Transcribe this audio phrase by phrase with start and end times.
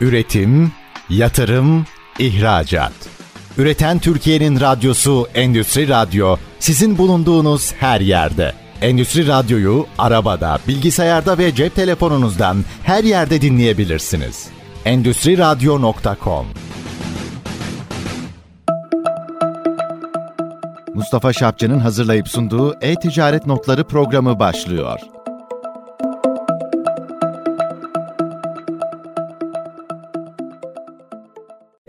[0.00, 0.72] Üretim,
[1.08, 1.86] yatırım,
[2.18, 2.92] ihracat.
[3.58, 8.52] Üreten Türkiye'nin radyosu Endüstri Radyo sizin bulunduğunuz her yerde.
[8.82, 14.48] Endüstri Radyo'yu arabada, bilgisayarda ve cep telefonunuzdan her yerde dinleyebilirsiniz.
[14.84, 16.46] Endüstri Radyo.com
[20.94, 25.00] Mustafa Şapçı'nın hazırlayıp sunduğu E-Ticaret Notları programı başlıyor.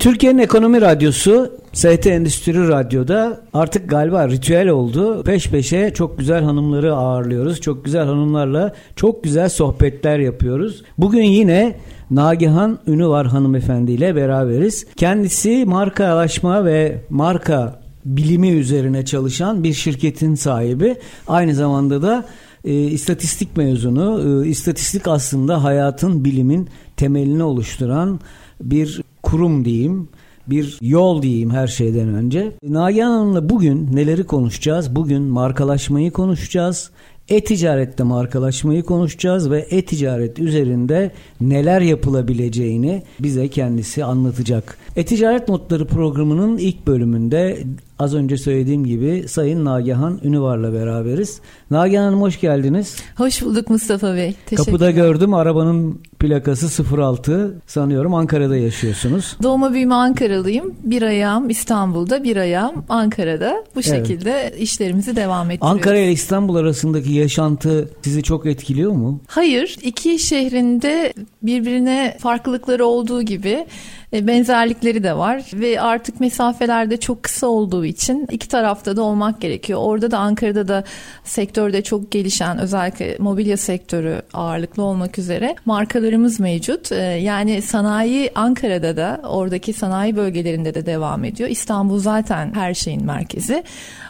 [0.02, 5.24] Türkiye'nin Ekonomi Radyosu ST Endüstri Radyo'da artık galiba ritüel oldu.
[5.24, 7.62] Peş peşe çok güzel hanımları ağırlıyoruz.
[7.62, 10.84] Çok güzel hanımlarla çok güzel sohbetler yapıyoruz.
[10.98, 11.76] Bugün yine
[12.12, 14.86] Nagihan Ünüvar hanımefendiyle beraberiz.
[14.96, 20.96] Kendisi markalaşma ve marka bilimi üzerine çalışan bir şirketin sahibi.
[21.28, 22.26] Aynı zamanda da
[22.66, 24.44] e, istatistik mezunu.
[24.46, 28.20] E, istatistik aslında hayatın, bilimin temelini oluşturan
[28.62, 30.10] bir kurum diyeyim
[30.48, 32.52] bir yol diyeyim her şeyden önce.
[32.64, 34.96] Nagihan Hanım'la bugün neleri konuşacağız?
[34.96, 36.92] Bugün markalaşmayı konuşacağız.
[37.30, 41.12] E-ticarette markalaşmayı konuşacağız ve e-ticaret üzerinde
[41.42, 44.78] neler yapılabileceğini bize kendisi anlatacak.
[44.96, 47.64] E-ticaret notları programının ilk bölümünde
[48.02, 51.42] Az önce söylediğim gibi Sayın Nagihan Ünüvar'la beraberiz.
[51.72, 52.96] Nagihan Hanım hoş geldiniz.
[53.16, 54.36] Hoş bulduk Mustafa Bey.
[54.56, 59.38] Kapıda gördüm arabanın plakası 06 sanıyorum Ankara'da yaşıyorsunuz.
[59.44, 60.76] Doğma büyüme Ankaralıyım.
[60.84, 63.64] Bir ayağım İstanbul'da bir ayağım Ankara'da.
[63.76, 64.62] Bu şekilde evet.
[64.62, 65.78] işlerimizi devam ettiriyoruz.
[65.78, 69.20] Ankara ile İstanbul arasındaki yaşantı sizi çok etkiliyor mu?
[69.28, 69.78] Hayır.
[69.84, 73.66] iki şehrinde birbirine farklılıkları olduğu gibi
[74.14, 79.80] benzerlikleri de var ve artık mesafelerde çok kısa olduğu için iki tarafta da olmak gerekiyor.
[79.84, 80.84] Orada da Ankara'da da
[81.24, 86.92] sektörde çok gelişen özellikle mobilya sektörü ağırlıklı olmak üzere markalarımız mevcut.
[86.92, 91.50] E, yani sanayi Ankara'da da oradaki sanayi bölgelerinde de devam ediyor.
[91.50, 93.64] İstanbul zaten her şeyin merkezi.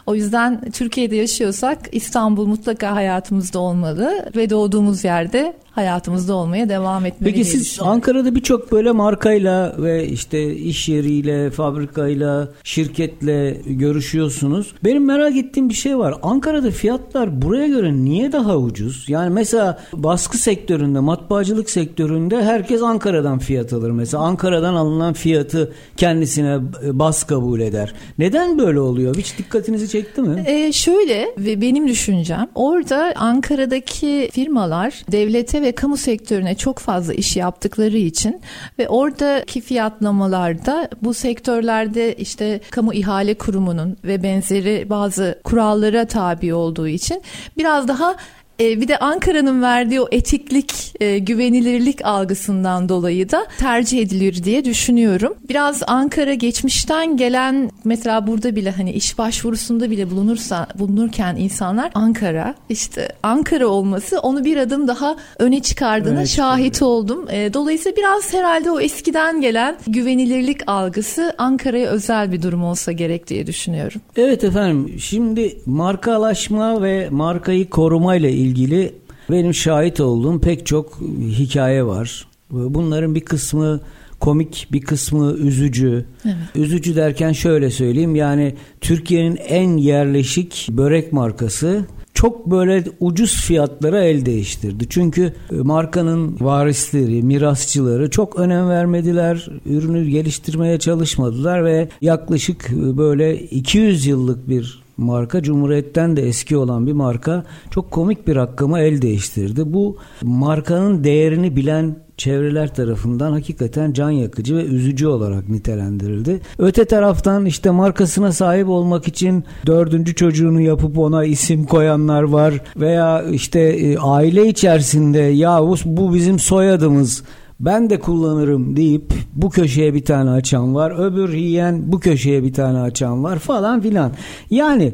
[0.06, 7.34] O yüzden Türkiye'de yaşıyorsak İstanbul mutlaka hayatımızda olmalı ve doğduğumuz yerde hayatımızda olmaya devam etmeli.
[7.34, 14.73] Peki siz Ankara'da birçok böyle markayla ve işte iş yeriyle, fabrikayla, şirketle görüşüyorsunuz.
[14.84, 16.16] Benim merak ettiğim bir şey var.
[16.23, 19.06] Ankara'da fiyatlar buraya göre niye daha ucuz?
[19.08, 23.92] Yani mesela baskı sektöründe, matbaacılık sektöründe herkes Ankara'dan fiyat alır.
[23.92, 27.94] Mesela Ankara'dan alınan fiyatı kendisine bas kabul eder.
[28.17, 29.16] Neden böyle oluyor?
[29.16, 30.44] Hiç dikkatinizi çekti mi?
[30.48, 37.36] Ee, şöyle ve benim düşüncem orada Ankara'daki firmalar devlete ve kamu sektörüne çok fazla iş
[37.36, 38.42] yaptıkları için
[38.80, 46.88] ve oradaki fiyatlamalarda bu sektörlerde işte kamu ihale kurumunun ve benzeri bazı kurallara tabi olduğu
[46.88, 47.22] için
[47.58, 48.16] biraz daha
[48.61, 54.66] e, bir de Ankara'nın verdiği o etiklik, e, güvenilirlik algısından dolayı da tercih edilir diye
[54.66, 55.33] düşünüyorum.
[55.49, 62.55] Biraz Ankara geçmişten gelen mesela burada bile hani iş başvurusunda bile bulunursa bulunurken insanlar Ankara
[62.70, 66.82] işte Ankara olması onu bir adım daha öne çıkardığına evet, şahit evet.
[66.82, 67.28] oldum.
[67.32, 73.28] E, dolayısıyla biraz herhalde o eskiden gelen güvenilirlik algısı Ankara'ya özel bir durum olsa gerek
[73.28, 74.02] diye düşünüyorum.
[74.16, 78.94] Evet efendim şimdi markalaşma ve markayı korumayla ilgili ilgili
[79.30, 82.28] benim şahit olduğum pek çok hikaye var.
[82.52, 83.80] Bunların bir kısmı
[84.20, 86.06] komik bir kısmı üzücü.
[86.26, 86.36] Evet.
[86.56, 94.26] Üzücü derken şöyle söyleyeyim yani Türkiye'nin en yerleşik börek markası çok böyle ucuz fiyatlara el
[94.26, 94.86] değiştirdi.
[94.90, 99.48] Çünkü markanın varisleri, mirasçıları çok önem vermediler.
[99.66, 106.94] Ürünü geliştirmeye çalışmadılar ve yaklaşık böyle 200 yıllık bir marka Cumhuriyet'ten de eski olan bir
[106.94, 109.74] marka çok komik bir rakama el değiştirdi.
[109.74, 116.42] Bu markanın değerini bilen çevreler tarafından hakikaten can yakıcı ve üzücü olarak nitelendirildi.
[116.60, 123.23] Öte taraftan işte markasına sahip olmak için dördüncü çocuğunu yapıp ona isim koyanlar var veya
[123.23, 127.23] işte e, aile içerisinde ya bu bizim soyadımız
[127.61, 130.94] ben de kullanırım deyip bu köşeye bir tane açan var.
[130.98, 134.12] Öbür yiyen bu köşeye bir tane açan var falan filan.
[134.50, 134.94] Yani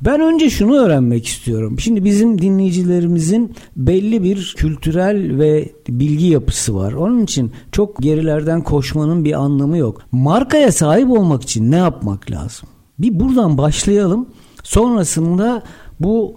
[0.00, 1.78] ben önce şunu öğrenmek istiyorum.
[1.78, 6.92] Şimdi bizim dinleyicilerimizin belli bir kültürel ve bilgi yapısı var.
[6.92, 10.02] Onun için çok gerilerden koşmanın bir anlamı yok.
[10.12, 12.68] Markaya sahip olmak için ne yapmak lazım?
[12.98, 14.28] Bir buradan başlayalım.
[14.62, 15.62] Sonrasında
[16.00, 16.36] bu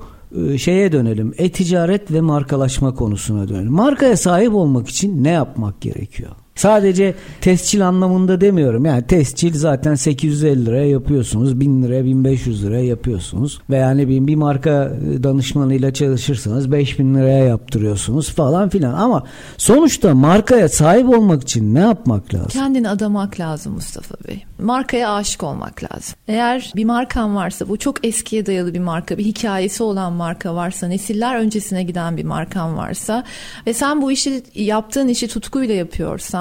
[0.58, 1.34] şeye dönelim.
[1.38, 3.72] E-ticaret ve markalaşma konusuna dönelim.
[3.72, 6.32] Markaya sahip olmak için ne yapmak gerekiyor?
[6.56, 8.86] Sadece tescil anlamında demiyorum.
[8.86, 11.60] Yani tescil zaten 850 liraya yapıyorsunuz.
[11.60, 13.60] 1000 liraya 1500 liraya yapıyorsunuz.
[13.70, 14.92] Veya ne bileyim bir marka
[15.24, 18.94] danışmanıyla çalışırsanız 5000 liraya yaptırıyorsunuz falan filan.
[18.94, 19.24] Ama
[19.58, 22.50] sonuçta markaya sahip olmak için ne yapmak lazım?
[22.50, 24.44] Kendini adamak lazım Mustafa Bey.
[24.60, 26.16] Markaya aşık olmak lazım.
[26.28, 30.88] Eğer bir markan varsa bu çok eskiye dayalı bir marka, bir hikayesi olan marka varsa,
[30.88, 33.24] nesiller öncesine giden bir markan varsa
[33.68, 36.41] ve sen bu işi yaptığın işi tutkuyla yapıyorsan,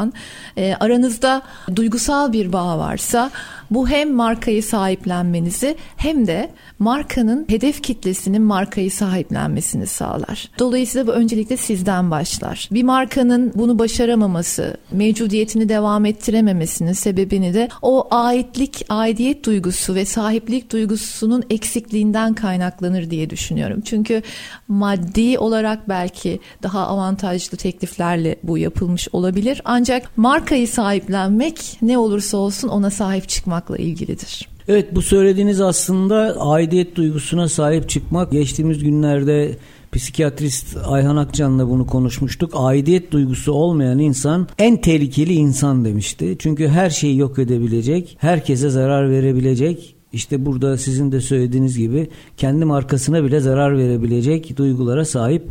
[0.56, 1.42] e, aranızda
[1.76, 3.30] duygusal bir bağ varsa
[3.70, 10.50] bu hem markayı sahiplenmenizi hem de markanın hedef kitlesinin markayı sahiplenmesini sağlar.
[10.58, 12.68] Dolayısıyla bu öncelikle sizden başlar.
[12.72, 20.72] Bir markanın bunu başaramaması, mevcudiyetini devam ettirememesinin sebebini de o aitlik, aidiyet duygusu ve sahiplik
[20.72, 23.80] duygusunun eksikliğinden kaynaklanır diye düşünüyorum.
[23.84, 24.22] Çünkü
[24.68, 29.62] maddi olarak belki daha avantajlı tekliflerle bu yapılmış olabilir.
[29.64, 33.28] Ancak markayı sahiplenmek ne olursa olsun ona sahip
[33.60, 34.48] çıkmakla ilgilidir.
[34.68, 38.32] Evet bu söylediğiniz aslında aidiyet duygusuna sahip çıkmak.
[38.32, 39.56] Geçtiğimiz günlerde
[39.92, 42.52] psikiyatrist Ayhan Akcan'la bunu konuşmuştuk.
[42.54, 46.36] Aidiyet duygusu olmayan insan en tehlikeli insan demişti.
[46.38, 52.64] Çünkü her şeyi yok edebilecek, herkese zarar verebilecek, işte burada sizin de söylediğiniz gibi kendi
[52.64, 55.42] markasına bile zarar verebilecek duygulara sahip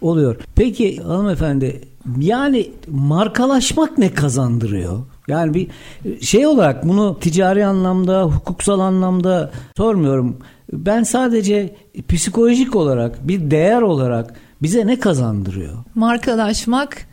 [0.00, 0.36] oluyor.
[0.54, 1.80] Peki hanımefendi
[2.20, 4.98] yani markalaşmak ne kazandırıyor?
[5.28, 5.68] Yani bir
[6.20, 10.38] şey olarak bunu ticari anlamda, hukuksal anlamda sormuyorum.
[10.72, 11.74] Ben sadece
[12.08, 15.76] psikolojik olarak, bir değer olarak bize ne kazandırıyor?
[15.94, 17.06] Markalaşmak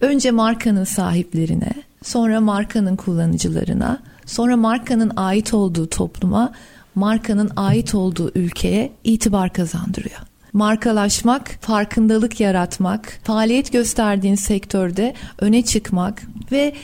[0.00, 1.72] önce markanın sahiplerine,
[2.02, 6.52] sonra markanın kullanıcılarına, sonra markanın ait olduğu topluma,
[6.94, 10.20] markanın ait olduğu ülkeye itibar kazandırıyor.
[10.52, 16.22] Markalaşmak, farkındalık yaratmak, faaliyet gösterdiğin sektörde öne çıkmak
[16.52, 16.74] ve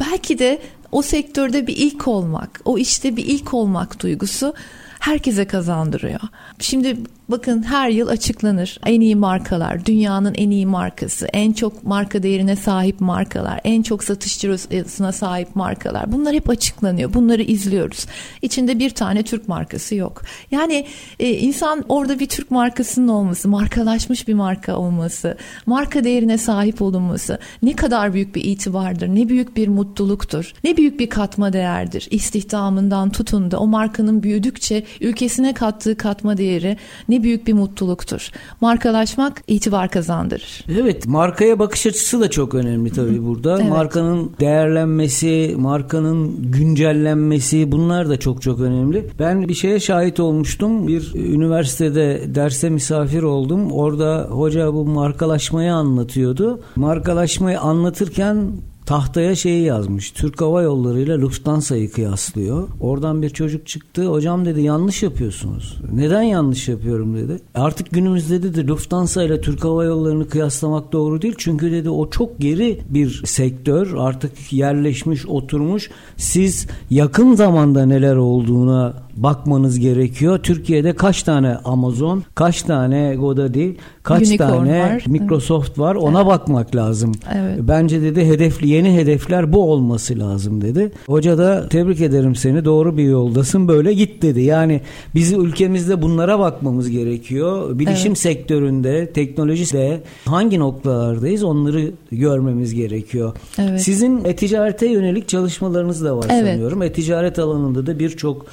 [0.00, 0.60] belki de
[0.92, 4.54] o sektörde bir ilk olmak, o işte bir ilk olmak duygusu
[4.98, 6.20] herkese kazandırıyor.
[6.60, 6.96] Şimdi
[7.28, 12.56] bakın her yıl açıklanır en iyi markalar, dünyanın en iyi markası, en çok marka değerine
[12.56, 16.12] sahip markalar, en çok satış cirosuna sahip markalar.
[16.12, 17.14] Bunlar hep açıklanıyor.
[17.14, 18.06] Bunları izliyoruz.
[18.42, 20.22] İçinde bir tane Türk markası yok.
[20.50, 20.86] Yani
[21.20, 25.36] e, insan orada bir Türk markasının olması, markalaşmış bir marka olması,
[25.66, 31.00] marka değerine sahip olunması ne kadar büyük bir itibardır, ne büyük bir mutluluktur, ne büyük
[31.00, 32.08] bir katma değerdir.
[32.10, 36.76] İstihdamından tutun da o markanın büyüdükçe ülkesine kattığı katma değeri
[37.08, 38.30] ne büyük bir mutluluktur.
[38.60, 40.64] Markalaşmak itibar kazandırır.
[40.80, 43.58] Evet markaya bakış açısı da çok önemli tabii burada.
[43.60, 43.70] Evet.
[43.70, 49.10] Markanın değerlenmesi, markanın güncellenmesi bunlar da çok çok önemli.
[49.18, 50.88] Ben bir şeye şahit olmuştum.
[50.88, 53.72] Bir üniversitede derse misafir oldum.
[53.72, 56.60] Orada hoca bu markalaşmayı anlatıyordu.
[56.76, 58.52] Markalaşmayı anlatırken
[58.88, 60.10] tahtaya şeyi yazmış.
[60.10, 62.68] Türk Hava Yolları ile Lufthansa'yı kıyaslıyor.
[62.80, 64.06] Oradan bir çocuk çıktı.
[64.06, 65.76] Hocam dedi yanlış yapıyorsunuz.
[65.92, 67.40] Neden yanlış yapıyorum dedi.
[67.54, 71.34] Artık günümüzde dedi Lufthansa ile Türk Hava Yolları'nı kıyaslamak doğru değil.
[71.38, 73.94] Çünkü dedi o çok geri bir sektör.
[73.98, 75.90] Artık yerleşmiş, oturmuş.
[76.16, 80.38] Siz yakın zamanda neler olduğuna bakmanız gerekiyor.
[80.38, 83.70] Türkiye'de kaç tane Amazon, kaç tane Godaddy,
[84.02, 85.04] kaç Unicorn tane var.
[85.06, 85.78] Microsoft evet.
[85.78, 86.26] var ona evet.
[86.26, 87.12] bakmak lazım.
[87.34, 87.58] Evet.
[87.60, 90.92] Bence dedi hedefli yeni hedefler bu olması lazım dedi.
[91.06, 94.40] Hoca da tebrik ederim seni doğru bir yoldasın böyle git dedi.
[94.40, 94.80] Yani
[95.14, 97.78] bizi ülkemizde bunlara bakmamız gerekiyor.
[97.78, 98.18] Bilişim evet.
[98.18, 103.36] sektöründe, teknolojide hangi noktalardayız onları görmemiz gerekiyor.
[103.58, 103.82] Evet.
[103.82, 106.52] Sizin e-ticarete yönelik çalışmalarınız da var evet.
[106.52, 106.82] sanıyorum.
[106.82, 108.46] E-ticaret alanında da birçok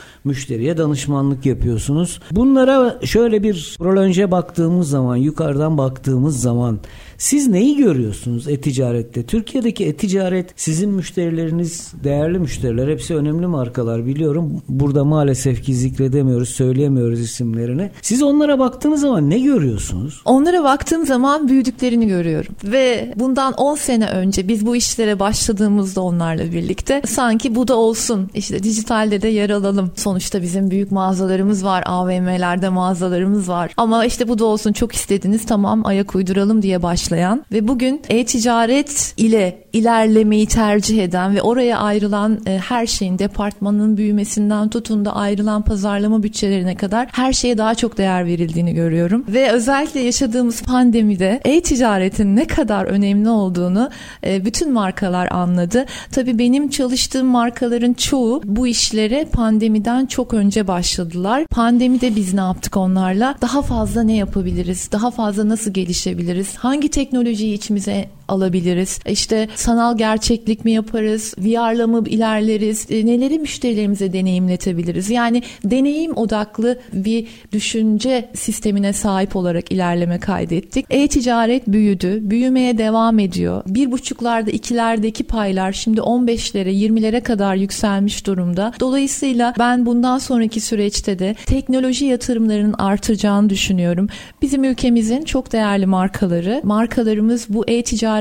[0.56, 2.20] müşteriye danışmanlık yapıyorsunuz.
[2.32, 6.80] Bunlara şöyle bir prolonje baktığımız zaman, yukarıdan baktığımız zaman
[7.18, 9.24] siz neyi görüyorsunuz e-ticarette?
[9.24, 12.88] Türkiye'deki e-ticaret sizin müşterileriniz değerli müşteriler.
[12.88, 14.62] Hepsi önemli markalar biliyorum.
[14.70, 17.92] Burada maalesef ki zikredemiyoruz, söyleyemiyoruz isimlerini.
[18.02, 20.22] Siz onlara baktığınız zaman ne görüyorsunuz?
[20.26, 22.56] Onlara baktığım zaman büyüdüklerini görüyorum.
[22.64, 28.30] Ve bundan 10 sene önce biz bu işlere başladığımızda onlarla birlikte sanki bu da olsun.
[28.34, 29.92] İşte dijitalde de yer alalım.
[29.96, 31.84] Sonuçta bizim büyük mağazalarımız var.
[31.86, 33.72] AVM'lerde mağazalarımız var.
[33.78, 38.02] Ama işte bu da olsun çok istediniz tamam ayak uyduralım diye başladık başlayan ve bugün
[38.10, 45.16] e-ticaret ile ilerlemeyi tercih eden ve oraya ayrılan e, her şeyin departmanın büyümesinden tutun da
[45.16, 49.26] ayrılan pazarlama bütçelerine kadar her şeye daha çok değer verildiğini görüyorum.
[49.28, 53.90] Ve özellikle yaşadığımız pandemide e-ticaretin ne kadar önemli olduğunu
[54.24, 55.86] e, bütün markalar anladı.
[56.12, 61.46] Tabii benim çalıştığım markaların çoğu bu işlere pandemiden çok önce başladılar.
[61.52, 63.36] Pandemide biz ne yaptık onlarla?
[63.42, 64.90] Daha fazla ne yapabiliriz?
[64.92, 66.56] Daha fazla nasıl gelişebiliriz?
[66.56, 69.00] Hangi teknolojiyi içimize alabiliriz?
[69.10, 71.34] İşte sanal gerçeklik mi yaparız?
[71.38, 72.88] VR'la mı ilerleriz?
[72.90, 75.10] E, neleri müşterilerimize deneyimletebiliriz?
[75.10, 80.86] Yani deneyim odaklı bir düşünce sistemine sahip olarak ilerleme kaydettik.
[80.90, 83.64] E-ticaret büyüdü, büyümeye devam ediyor.
[83.68, 88.74] Bir buçuklarda, ikilerdeki paylar şimdi 15'lere, 20'lere kadar yükselmiş durumda.
[88.80, 94.08] Dolayısıyla ben bundan sonraki süreçte de teknoloji yatırımlarının artacağını düşünüyorum.
[94.42, 97.68] Bizim ülkemizin çok değerli markaları, markalarımız bu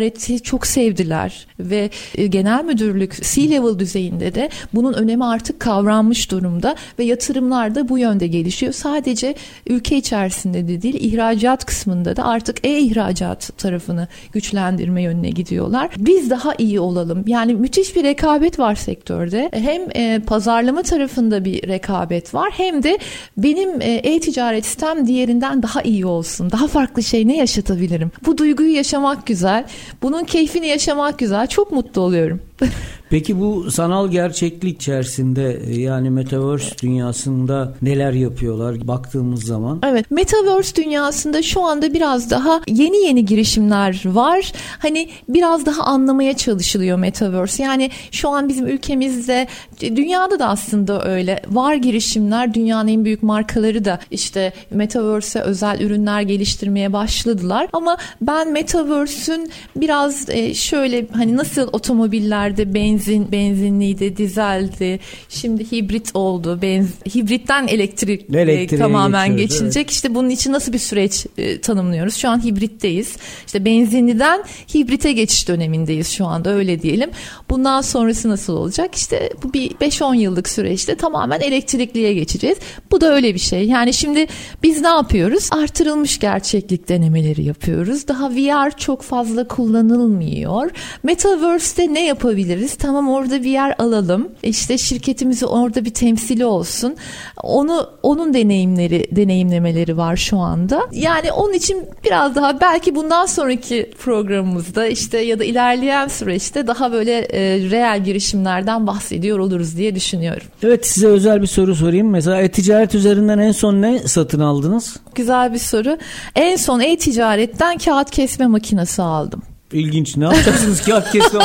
[0.02, 6.76] e-ticareti çok sevdiler ve e, genel müdürlük C-level düzeyinde de bunun önemi artık kavranmış durumda
[6.98, 8.72] ve yatırımlar da bu yönde gelişiyor.
[8.72, 9.34] Sadece
[9.66, 15.90] ülke içerisinde de değil, ihracat kısmında da artık e-ihracat tarafını güçlendirme yönüne gidiyorlar.
[15.96, 17.24] Biz daha iyi olalım.
[17.26, 19.50] Yani müthiş bir rekabet var sektörde.
[19.52, 22.98] Hem e, pazarlama tarafında bir rekabet var hem de
[23.36, 26.50] benim e, e-ticaret sistem diğerinden daha iyi olsun.
[26.50, 28.10] Daha farklı şey ne yaşatabilirim?
[28.26, 29.64] Bu duyguyu yaşamak güzel.
[30.02, 31.46] Bunun keyfini yaşamak güzel.
[31.46, 32.40] Çok mutlu oluyorum.
[33.10, 39.80] Peki bu sanal gerçeklik içerisinde yani metaverse dünyasında neler yapıyorlar baktığımız zaman?
[39.82, 44.52] Evet, metaverse dünyasında şu anda biraz daha yeni yeni girişimler var.
[44.78, 47.62] Hani biraz daha anlamaya çalışılıyor metaverse.
[47.62, 49.46] Yani şu an bizim ülkemizde
[49.80, 51.42] dünyada da aslında öyle.
[51.48, 57.68] Var girişimler, dünyanın en büyük markaları da işte metaverse'e özel ürünler geliştirmeye başladılar.
[57.72, 65.00] Ama ben metaverse'ün biraz e, şöyle hani nasıl otomobillerde benzin benzin benzinliydi, dizeldi.
[65.28, 66.58] Şimdi hibrit oldu.
[66.62, 69.82] Benz, hibritten elektrik e, tamamen geçilecek.
[69.82, 69.90] Evet.
[69.90, 72.16] İşte bunun için nasıl bir süreç e, tanımlıyoruz?
[72.16, 73.16] Şu an hibritteyiz.
[73.46, 77.10] İşte benzinliden hibrite geçiş dönemindeyiz şu anda öyle diyelim.
[77.50, 78.94] Bundan sonrası nasıl olacak?
[78.94, 82.58] İşte bu bir 5-10 yıllık süreçte tamamen elektrikliye geçeceğiz.
[82.90, 83.66] Bu da öyle bir şey.
[83.66, 84.26] Yani şimdi
[84.62, 85.48] biz ne yapıyoruz?
[85.52, 88.08] Artırılmış gerçeklik denemeleri yapıyoruz.
[88.08, 90.70] Daha VR çok fazla kullanılmıyor.
[91.02, 92.74] Metaverse'te ne yapabiliriz?
[92.84, 94.28] Tamam orada bir yer alalım.
[94.42, 96.96] İşte şirketimizi orada bir temsili olsun.
[97.42, 100.80] Onu onun deneyimleri, deneyimlemeleri var şu anda.
[100.92, 106.92] Yani onun için biraz daha belki bundan sonraki programımızda işte ya da ilerleyen süreçte daha
[106.92, 110.46] böyle e, reel girişimlerden bahsediyor oluruz diye düşünüyorum.
[110.62, 112.10] Evet size özel bir soru sorayım.
[112.10, 114.96] Mesela e-ticaret üzerinden en son ne satın aldınız?
[115.14, 115.98] Güzel bir soru.
[116.36, 119.42] En son e-ticaretten kağıt kesme makinesi aldım.
[119.74, 120.16] İlginç.
[120.16, 121.40] Ne yapacaksınız kağıt kesme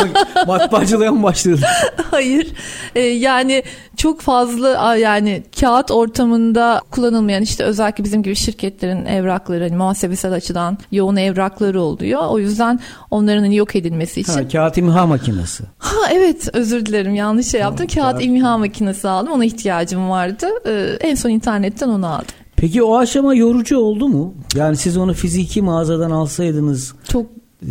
[0.48, 1.64] matbaacılığa mı başladınız?
[2.12, 2.48] Hayır.
[2.96, 3.64] Ee, yani
[3.98, 10.78] çok fazla yani kağıt ortamında kullanılmayan işte özellikle bizim gibi şirketlerin evrakları hani muhasebesel açıdan
[10.92, 12.22] yoğun evrakları oluyor.
[12.30, 12.80] O yüzden
[13.12, 14.34] onların hani yok edilmesi için.
[14.34, 15.64] Ha, kağıt imha makinesi.
[15.78, 17.88] Ha evet özür dilerim yanlış şey yaptım.
[17.88, 19.32] Tamam, kağıt, kağıt imha makinesi aldım.
[19.32, 20.48] Ona ihtiyacım vardı.
[20.68, 22.36] Ee, en son internetten onu aldım.
[22.56, 24.34] Peki o aşama yorucu oldu mu?
[24.56, 27.26] Yani siz onu fiziki mağazadan alsaydınız çok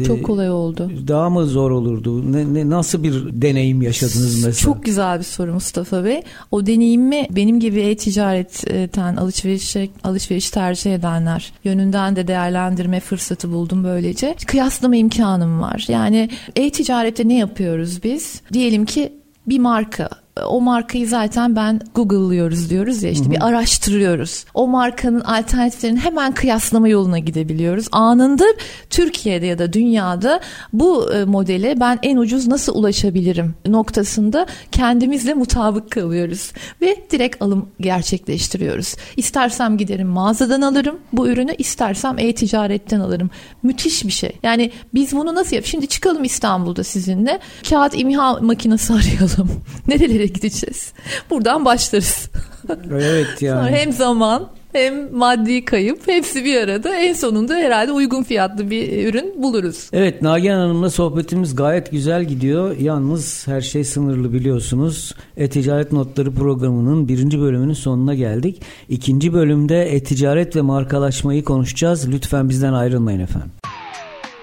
[0.07, 0.91] çok kolay oldu.
[1.09, 2.33] Daha mı zor olurdu?
[2.33, 4.53] Ne, ne, nasıl bir deneyim yaşadınız mesela?
[4.53, 6.23] Çok güzel bir soru Mustafa Bey.
[6.51, 14.35] O deneyimi benim gibi e-ticaretten alışveriş, alışveriş tercih edenler yönünden de değerlendirme fırsatı buldum böylece.
[14.47, 15.85] Kıyaslama imkanım var.
[15.89, 18.43] Yani e-ticarette ne yapıyoruz biz?
[18.53, 19.13] Diyelim ki
[19.47, 20.09] bir marka
[20.47, 23.33] o markayı zaten ben Google'lıyoruz diyoruz ya işte Hı-hı.
[23.33, 24.45] bir araştırıyoruz.
[24.55, 27.89] O markanın alternatiflerini hemen kıyaslama yoluna gidebiliyoruz.
[27.93, 28.45] Anında
[28.91, 30.41] Türkiye'de ya da dünyada
[30.73, 37.69] bu e, modele ben en ucuz nasıl ulaşabilirim noktasında kendimizle mutabık kalıyoruz ve direkt alım
[37.81, 38.95] gerçekleştiriyoruz.
[39.17, 43.31] İstersem giderim mağazadan alırım bu ürünü, istersem e-ticaretten alırım.
[43.63, 44.33] Müthiş bir şey.
[44.43, 45.65] Yani biz bunu nasıl yap?
[45.65, 47.39] Şimdi çıkalım İstanbul'da sizinle.
[47.71, 49.51] Kağıt imha makinesi arayalım.
[49.89, 50.93] Nerelere gideceğiz.
[51.31, 52.31] Buradan başlarız.
[52.93, 53.67] Evet yani.
[53.67, 59.07] Sonra hem zaman hem maddi kayıp hepsi bir arada en sonunda herhalde uygun fiyatlı bir
[59.09, 59.91] ürün buluruz.
[59.93, 62.77] Evet Nagihan Hanım'la sohbetimiz gayet güzel gidiyor.
[62.77, 65.15] Yalnız her şey sınırlı biliyorsunuz.
[65.37, 68.63] E-Ticaret Notları programının birinci bölümünün sonuna geldik.
[68.89, 72.09] İkinci bölümde e-ticaret ve markalaşmayı konuşacağız.
[72.09, 73.51] Lütfen bizden ayrılmayın efendim.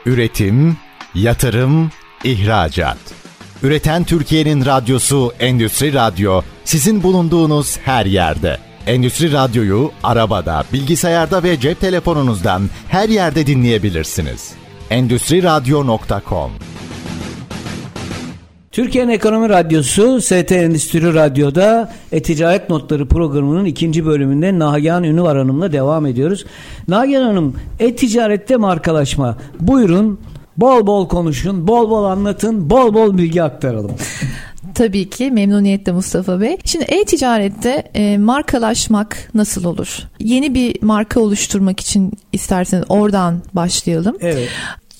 [0.05, 0.77] Üretim,
[1.15, 1.91] yatırım,
[2.23, 3.24] ihracat.
[3.65, 8.57] Üreten Türkiye'nin radyosu Endüstri Radyo sizin bulunduğunuz her yerde.
[8.87, 14.51] Endüstri Radyo'yu arabada, bilgisayarda ve cep telefonunuzdan her yerde dinleyebilirsiniz.
[14.89, 16.51] Endüstri Radyo.com
[18.71, 26.05] Türkiye'nin Ekonomi Radyosu ST Endüstri Radyo'da E-Ticaret Notları programının ikinci bölümünde Nagihan Ünüvar Hanım'la devam
[26.05, 26.45] ediyoruz.
[26.87, 29.37] Nagihan Hanım, e-ticarette markalaşma.
[29.59, 30.19] Buyurun
[30.57, 33.91] Bol bol konuşun, bol bol anlatın, bol bol bilgi aktaralım.
[34.75, 36.57] Tabii ki memnuniyetle Mustafa Bey.
[36.65, 39.99] Şimdi e-ticarette e, markalaşmak nasıl olur?
[40.19, 44.17] Yeni bir marka oluşturmak için isterseniz oradan başlayalım.
[44.21, 44.49] Evet.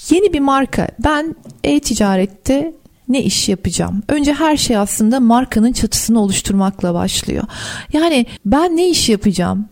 [0.09, 0.87] Yeni bir marka.
[1.03, 2.73] Ben e-ticarette
[3.09, 4.03] ne iş yapacağım?
[4.07, 7.43] Önce her şey aslında markanın çatısını oluşturmakla başlıyor.
[7.93, 9.65] Yani ben ne iş yapacağım?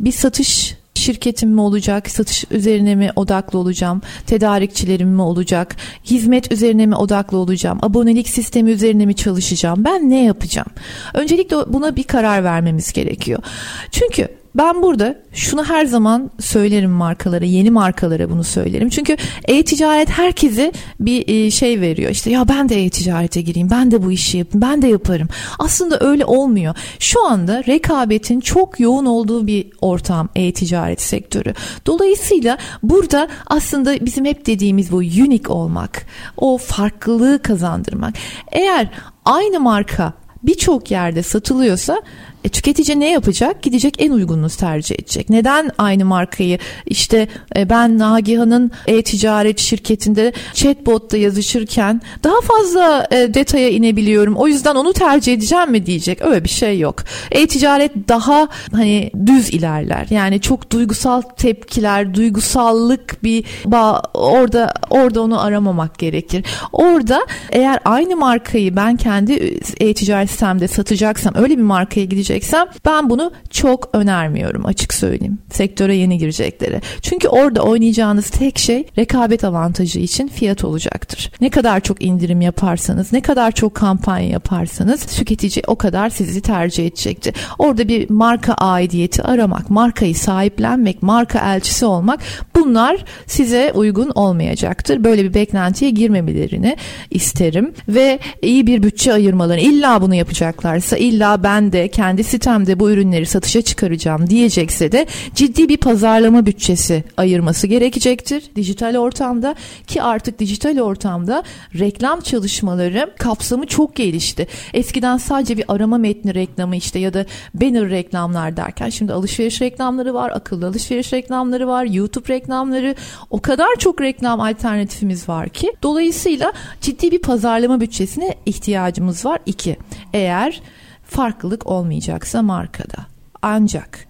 [0.00, 6.86] Bir satış şirketim mi olacak, satış üzerine mi odaklı olacağım, tedarikçilerim mi olacak, hizmet üzerine
[6.86, 10.68] mi odaklı olacağım, abonelik sistemi üzerine mi çalışacağım, ben ne yapacağım?
[11.14, 13.42] Öncelikle buna bir karar vermemiz gerekiyor.
[13.90, 18.88] Çünkü ben burada şunu her zaman söylerim markalara, yeni markalara bunu söylerim.
[18.88, 19.16] Çünkü
[19.48, 22.10] e-ticaret herkese bir e, şey veriyor.
[22.10, 25.28] İşte ya ben de e-ticarete gireyim, ben de bu işi yapayım, ben de yaparım.
[25.58, 26.74] Aslında öyle olmuyor.
[26.98, 31.54] Şu anda rekabetin çok yoğun olduğu bir ortam e-ticaret sektörü.
[31.86, 38.14] Dolayısıyla burada aslında bizim hep dediğimiz bu unique olmak, o farklılığı kazandırmak.
[38.52, 38.90] Eğer
[39.24, 42.02] aynı marka birçok yerde satılıyorsa
[42.46, 43.62] e, tüketici ne yapacak?
[43.62, 45.30] Gidecek en uygununu tercih edecek.
[45.30, 53.70] Neden aynı markayı işte e, ben Nagihan'ın e-ticaret şirketinde chatbot'ta yazışırken daha fazla e, detaya
[53.70, 54.36] inebiliyorum.
[54.36, 56.22] O yüzden onu tercih edeceğim mi diyecek.
[56.22, 57.04] Öyle bir şey yok.
[57.30, 60.06] E-ticaret daha hani düz ilerler.
[60.10, 66.44] Yani çok duygusal tepkiler, duygusallık bir bağ orada orada onu aramamak gerekir.
[66.72, 69.32] Orada eğer aynı markayı ben kendi
[69.80, 75.38] e-ticaret sistemde satacaksam öyle bir markaya gidecek gireceksem ben bunu çok önermiyorum açık söyleyeyim.
[75.52, 76.80] Sektöre yeni girecekleri.
[77.02, 81.30] Çünkü orada oynayacağınız tek şey rekabet avantajı için fiyat olacaktır.
[81.40, 86.86] Ne kadar çok indirim yaparsanız, ne kadar çok kampanya yaparsanız tüketici o kadar sizi tercih
[86.86, 87.34] edecektir.
[87.58, 92.20] Orada bir marka aidiyeti aramak, markayı sahiplenmek, marka elçisi olmak
[92.54, 95.04] bunlar size uygun olmayacaktır.
[95.04, 96.76] Böyle bir beklentiye girmemelerini
[97.10, 102.90] isterim ve iyi bir bütçe ayırmalarını illa bunu yapacaklarsa illa ben de kendi sitemde bu
[102.90, 109.54] ürünleri satışa çıkaracağım diyecekse de ciddi bir pazarlama bütçesi ayırması gerekecektir dijital ortamda
[109.86, 111.42] ki artık dijital ortamda
[111.78, 114.46] reklam çalışmaları kapsamı çok gelişti.
[114.74, 120.14] Eskiden sadece bir arama metni reklamı işte ya da banner reklamlar derken şimdi alışveriş reklamları
[120.14, 122.94] var, akıllı alışveriş reklamları var, YouTube reklamları
[123.30, 129.38] o kadar çok reklam alternatifimiz var ki dolayısıyla ciddi bir pazarlama bütçesine ihtiyacımız var.
[129.46, 129.76] İki,
[130.12, 130.60] eğer
[131.06, 133.06] farklılık olmayacaksa markada.
[133.42, 134.06] Ancak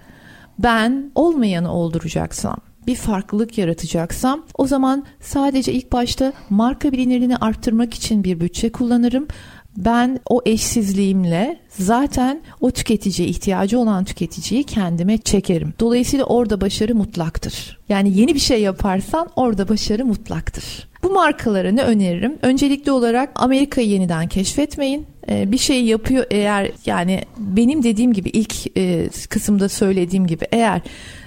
[0.59, 2.57] ben olmayanı olduracaksam,
[2.87, 9.29] bir farklılık yaratacaksam o zaman sadece ilk başta marka bilinirliğini arttırmak için bir bütçe kullanırım.
[9.77, 15.75] Ben o eşsizliğimle zaten o tüketiciye ihtiyacı olan tüketiciyi kendime çekerim.
[15.81, 17.79] Dolayısıyla orada başarı mutlaktır.
[17.89, 20.89] Yani yeni bir şey yaparsan orada başarı mutlaktır.
[21.03, 22.39] Bu markalara ne öneririm?
[22.43, 25.07] Öncelikli olarak Amerika'yı yeniden keşfetmeyin.
[25.29, 30.81] Ee, bir şey yapıyor eğer yani benim dediğim gibi ilk e, kısımda söylediğim gibi eğer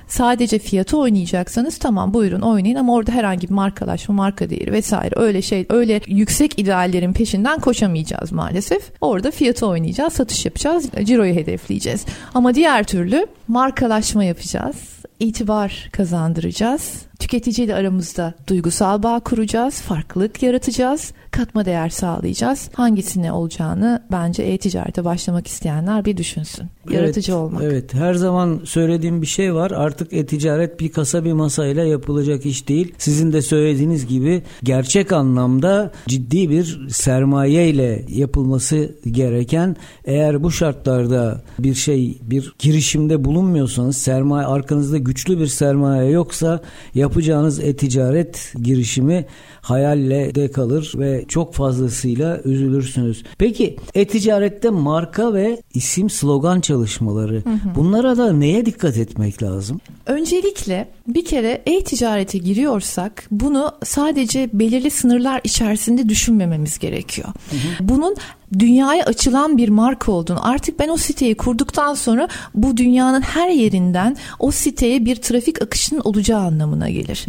[0.07, 5.41] sadece fiyatı oynayacaksanız tamam buyurun oynayın ama orada herhangi bir markalaşma, marka değeri vesaire öyle
[5.41, 8.91] şey öyle yüksek ideallerin peşinden koşamayacağız maalesef.
[9.01, 12.05] Orada fiyatı oynayacağız, satış yapacağız, ciroyu hedefleyeceğiz.
[12.33, 14.75] Ama diğer türlü markalaşma yapacağız,
[15.19, 17.08] itibar kazandıracağız.
[17.19, 22.69] Tüketiciyle aramızda duygusal bağ kuracağız, farklılık yaratacağız katma değer sağlayacağız.
[22.73, 26.67] Hangisine olacağını bence e-ticarete başlamak isteyenler bir düşünsün.
[26.89, 27.63] Yaratıcı evet, olmak.
[27.63, 29.71] Evet her zaman söylediğim bir şey var.
[29.71, 32.93] Artık e-ticaret bir kasa bir masayla yapılacak iş değil.
[32.97, 41.41] Sizin de söylediğiniz gibi gerçek anlamda ciddi bir sermaye ile yapılması gereken eğer bu şartlarda
[41.59, 46.61] bir şey bir girişimde bulunmuyorsanız sermaye arkanızda güçlü bir sermaye yoksa
[47.09, 49.25] yapacağınız e-ticaret girişimi
[49.61, 53.23] hayalle de kalır ve çok fazlasıyla üzülürsünüz.
[53.37, 57.75] Peki e-ticarette marka ve isim slogan çalışmaları hı hı.
[57.75, 59.81] bunlara da neye dikkat etmek lazım?
[60.05, 67.27] Öncelikle bir kere e-ticarete giriyorsak bunu sadece belirli sınırlar içerisinde düşünmememiz gerekiyor.
[67.27, 67.89] Hı hı.
[67.89, 68.15] Bunun
[68.59, 74.17] dünyaya açılan bir marka olduğunu artık ben o siteyi kurduktan sonra bu dünyanın her yerinden
[74.39, 77.25] o siteye bir trafik akışının olacağı anlamına gelir.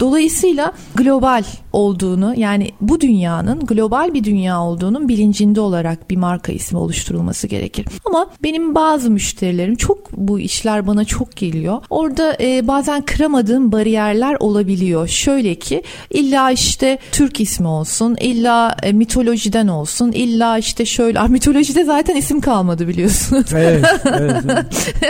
[0.00, 6.78] Dolayısıyla global olduğunu yani bu dünyanın global bir dünya olduğunun bilincinde olarak bir marka ismi
[6.78, 7.86] oluşturulması gerekir.
[8.04, 11.82] Ama benim bazı müşterilerim çok bu işler bana çok geliyor.
[11.90, 15.08] Orada e, bazen kıramadığım bariyerler olabiliyor.
[15.08, 21.28] Şöyle ki illa işte Türk ismi olsun, illa e, mitolojiden olsun, illa işte şöyle ah,
[21.34, 23.52] mitolojide zaten isim kalmadı biliyorsunuz.
[23.54, 24.34] Evet, evet.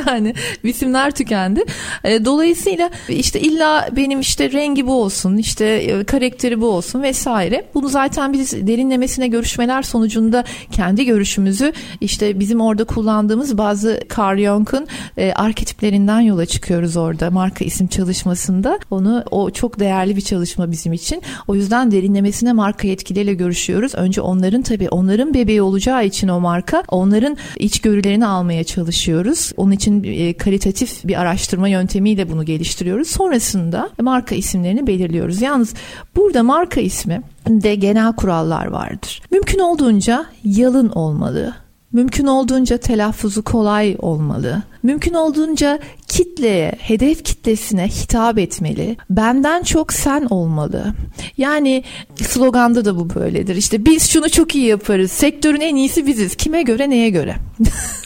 [0.07, 1.65] yani isimler tükendi.
[2.05, 7.65] E, dolayısıyla işte illa benim işte rengi bu olsun, işte e, karakteri bu olsun vesaire.
[7.75, 14.87] Bunu zaten biz derinlemesine görüşmeler sonucunda kendi görüşümüzü işte bizim orada kullandığımız bazı Carl Jung'un
[15.17, 20.93] e, arketiplerinden yola çıkıyoruz orada marka isim çalışmasında onu o çok değerli bir çalışma bizim
[20.93, 21.23] için.
[21.49, 23.95] O yüzden derinlemesine marka yetkiliyle görüşüyoruz.
[23.95, 29.53] Önce onların tabii onların bebeği olacağı için o marka onların içgörülerini almaya çalışıyoruz.
[29.57, 33.09] Onun için e, kalitatif bir araştırma yöntemiyle bunu geliştiriyoruz.
[33.09, 35.43] Sonrasında marka isimlerini belirliyoruz.
[35.43, 35.75] Yalnız
[36.17, 39.23] burada marka ismi de genel kurallar vardır.
[39.31, 41.55] Mümkün olduğunca yalın olmalı.
[41.93, 44.63] Mümkün olduğunca telaffuzu kolay olmalı.
[44.83, 45.79] Mümkün olduğunca
[46.09, 48.97] kitleye, hedef kitlesine hitap etmeli.
[49.11, 50.95] Benden çok sen olmalı.
[51.39, 51.85] Yani
[52.17, 53.57] sloganda da bu böyledir.
[53.57, 55.13] İşte biz şunu çok iyi yaparız.
[55.13, 56.37] Sektörün en iyisi biziz.
[56.37, 57.37] Kime göre, neye göre?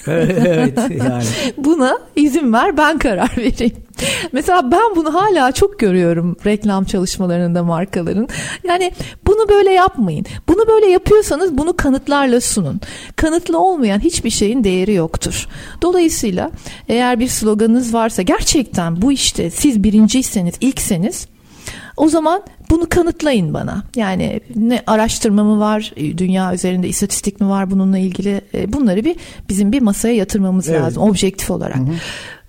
[0.07, 1.25] evet yani.
[1.57, 3.77] Buna izin ver ben karar vereyim.
[4.33, 8.29] Mesela ben bunu hala çok görüyorum reklam çalışmalarında markaların.
[8.65, 8.93] Yani
[9.27, 10.27] bunu böyle yapmayın.
[10.49, 12.81] Bunu böyle yapıyorsanız bunu kanıtlarla sunun.
[13.17, 15.49] Kanıtlı olmayan hiçbir şeyin değeri yoktur.
[15.83, 16.51] Dolayısıyla
[16.89, 21.27] eğer bir sloganınız varsa gerçekten bu işte siz birinciyseniz, ilkseniz
[21.99, 23.83] o zaman bunu kanıtlayın bana.
[23.97, 29.17] Yani ne araştırma mı var, dünya üzerinde istatistik mi var bununla ilgili e, bunları bir
[29.49, 30.81] bizim bir masaya yatırmamız evet.
[30.81, 31.77] lazım objektif olarak.
[31.77, 31.95] Hı hı.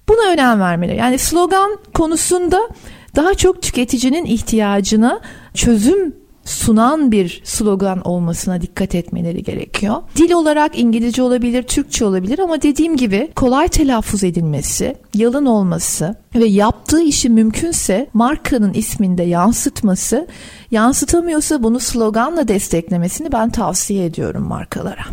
[0.10, 0.98] Buna önem vermeleri.
[0.98, 2.70] Yani slogan konusunda
[3.16, 5.20] daha çok tüketicinin ihtiyacına
[5.54, 9.96] çözüm sunan bir slogan olmasına dikkat etmeleri gerekiyor.
[10.16, 16.46] Dil olarak İngilizce olabilir, Türkçe olabilir ama dediğim gibi kolay telaffuz edilmesi, yalın olması ve
[16.46, 20.28] yaptığı işi mümkünse markanın isminde yansıtması,
[20.72, 25.04] yansıtamıyorsa bunu sloganla desteklemesini ben tavsiye ediyorum markalara.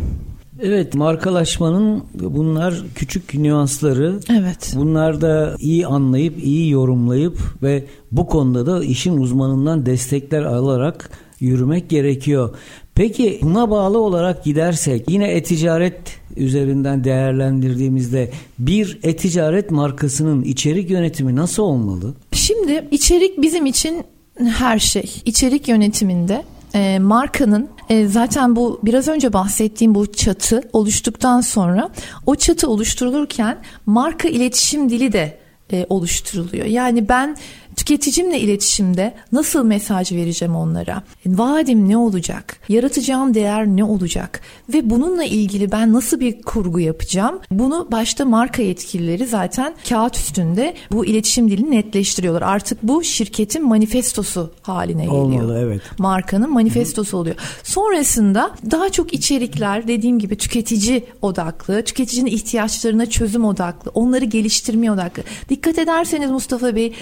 [0.61, 4.19] Evet markalaşmanın bunlar küçük nüansları.
[4.39, 4.73] Evet.
[4.75, 11.89] Bunlar da iyi anlayıp iyi yorumlayıp ve bu konuda da işin uzmanından destekler alarak yürümek
[11.89, 12.55] gerekiyor.
[12.95, 15.99] Peki buna bağlı olarak gidersek yine e-ticaret
[16.37, 22.13] üzerinden değerlendirdiğimizde bir e-ticaret markasının içerik yönetimi nasıl olmalı?
[22.31, 24.03] Şimdi içerik bizim için
[24.37, 25.21] her şey.
[25.25, 26.43] İçerik yönetiminde
[26.77, 31.89] e, markanın e, zaten bu biraz önce bahsettiğim bu çatı oluştuktan sonra
[32.25, 35.37] o çatı oluşturulurken marka iletişim dili de
[35.71, 36.65] e, oluşturuluyor.
[36.65, 37.37] Yani ben
[37.77, 41.03] Tüketicimle iletişimde nasıl mesaj vereceğim onlara?
[41.25, 42.59] Vaadim ne olacak?
[42.69, 44.41] Yaratacağım değer ne olacak?
[44.73, 47.39] Ve bununla ilgili ben nasıl bir kurgu yapacağım?
[47.51, 52.41] Bunu başta marka yetkilileri zaten kağıt üstünde bu iletişim dilini netleştiriyorlar.
[52.41, 55.21] Artık bu şirketin manifestosu haline geliyor.
[55.21, 55.81] Olmalı evet.
[55.97, 57.35] Markanın manifestosu oluyor.
[57.63, 65.23] Sonrasında daha çok içerikler dediğim gibi tüketici odaklı, tüketicinin ihtiyaçlarına çözüm odaklı, onları geliştirmeye odaklı.
[65.49, 66.93] Dikkat ederseniz Mustafa Bey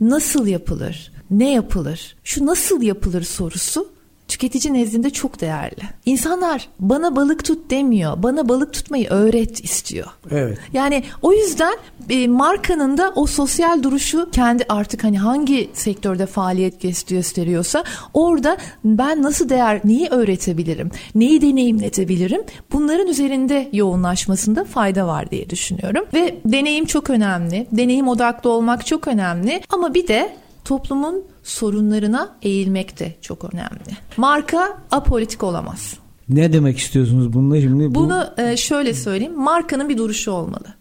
[0.00, 1.12] nasıl yapılır?
[1.30, 2.16] Ne yapılır?
[2.24, 3.92] Şu nasıl yapılır sorusu
[4.28, 5.82] tüketici nezdinde çok değerli.
[6.06, 8.22] İnsanlar bana balık tut demiyor.
[8.22, 10.06] Bana balık tutmayı öğret istiyor.
[10.30, 10.58] Evet.
[10.72, 11.74] Yani o yüzden
[12.10, 19.22] e, markanın da o sosyal duruşu kendi artık hani hangi sektörde faaliyet gösteriyorsa orada ben
[19.22, 26.04] nasıl değer, neyi öğretebilirim, neyi deneyimletebilirim bunların üzerinde yoğunlaşmasında fayda var diye düşünüyorum.
[26.14, 27.66] Ve deneyim çok önemli.
[27.72, 33.96] Deneyim odaklı olmak çok önemli ama bir de toplumun sorunlarına eğilmek de çok önemli.
[34.16, 35.94] Marka apolitik olamaz.
[36.28, 37.94] Ne demek istiyorsunuz bununla şimdi?
[37.94, 37.94] Bu...
[37.94, 39.36] Bunu e, şöyle söyleyeyim.
[39.36, 40.74] Markanın bir duruşu olmalı.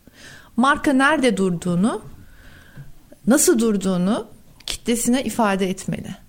[0.57, 2.01] Marka nerede durduğunu,
[3.27, 4.27] nasıl durduğunu
[4.65, 6.26] kitlesine ifade etmeli.